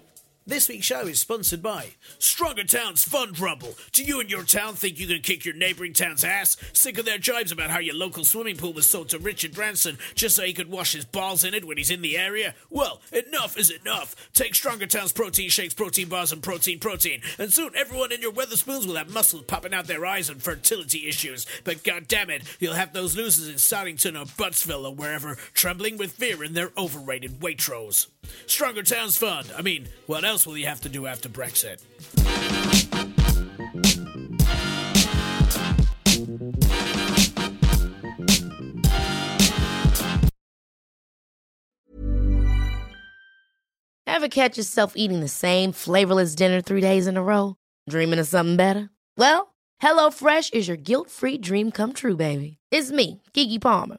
This 0.48 0.68
week's 0.68 0.86
show 0.86 1.00
is 1.00 1.18
sponsored 1.18 1.60
by 1.60 1.88
Stronger 2.20 2.62
Town's 2.62 3.02
Fund 3.02 3.40
Rumble. 3.40 3.74
Do 3.90 4.04
you 4.04 4.20
and 4.20 4.30
your 4.30 4.44
town 4.44 4.74
think 4.74 4.96
you 4.96 5.08
can 5.08 5.20
kick 5.20 5.44
your 5.44 5.56
neighboring 5.56 5.92
town's 5.92 6.22
ass? 6.22 6.56
Sick 6.72 6.98
of 6.98 7.04
their 7.04 7.18
jibes 7.18 7.50
about 7.50 7.70
how 7.70 7.80
your 7.80 7.96
local 7.96 8.24
swimming 8.24 8.56
pool 8.56 8.72
was 8.72 8.86
sold 8.86 9.08
to 9.08 9.18
Richard 9.18 9.54
Branson 9.54 9.98
just 10.14 10.36
so 10.36 10.44
he 10.44 10.52
could 10.52 10.70
wash 10.70 10.92
his 10.92 11.04
balls 11.04 11.42
in 11.42 11.52
it 11.52 11.64
when 11.64 11.78
he's 11.78 11.90
in 11.90 12.00
the 12.00 12.16
area? 12.16 12.54
Well, 12.70 13.00
enough 13.10 13.58
is 13.58 13.70
enough. 13.70 14.14
Take 14.34 14.54
Stronger 14.54 14.86
Town's 14.86 15.10
protein 15.10 15.50
shakes, 15.50 15.74
protein 15.74 16.08
bars, 16.08 16.30
and 16.30 16.44
protein 16.44 16.78
protein, 16.78 17.22
and 17.40 17.52
soon 17.52 17.74
everyone 17.74 18.12
in 18.12 18.22
your 18.22 18.30
Wetherspoons 18.30 18.86
will 18.86 18.94
have 18.94 19.12
muscles 19.12 19.42
popping 19.48 19.74
out 19.74 19.88
their 19.88 20.06
eyes 20.06 20.30
and 20.30 20.40
fertility 20.40 21.08
issues. 21.08 21.44
But 21.64 21.78
goddammit, 21.78 22.44
you'll 22.60 22.74
have 22.74 22.92
those 22.92 23.16
losers 23.16 23.48
in 23.48 23.56
Soddington 23.56 24.14
or 24.14 24.26
Buttsville 24.26 24.88
or 24.88 24.94
wherever 24.94 25.34
trembling 25.54 25.96
with 25.96 26.12
fear 26.12 26.44
in 26.44 26.52
their 26.54 26.70
overrated 26.78 27.40
Waitrose. 27.40 28.06
Stronger 28.46 28.82
Towns 28.82 29.16
Fund. 29.16 29.52
I 29.56 29.62
mean, 29.62 29.88
what 30.06 30.24
else 30.36 30.46
will 30.46 30.58
you 30.58 30.66
have 30.66 30.82
to 30.82 30.90
do 30.90 31.06
after 31.06 31.30
Brexit? 31.30 31.80
Ever 44.06 44.28
catch 44.28 44.58
yourself 44.58 44.92
eating 44.94 45.20
the 45.20 45.28
same 45.28 45.72
flavorless 45.72 46.34
dinner 46.34 46.60
three 46.60 46.82
days 46.82 47.06
in 47.06 47.16
a 47.16 47.22
row? 47.22 47.56
Dreaming 47.88 48.18
of 48.18 48.26
something 48.26 48.56
better? 48.56 48.90
Well, 49.16 49.54
HelloFresh 49.82 50.52
is 50.52 50.68
your 50.68 50.76
guilt 50.76 51.10
free 51.10 51.38
dream 51.38 51.70
come 51.70 51.94
true, 51.94 52.16
baby. 52.16 52.58
It's 52.70 52.90
me, 52.90 53.22
Keke 53.32 53.60
Palmer. 53.60 53.98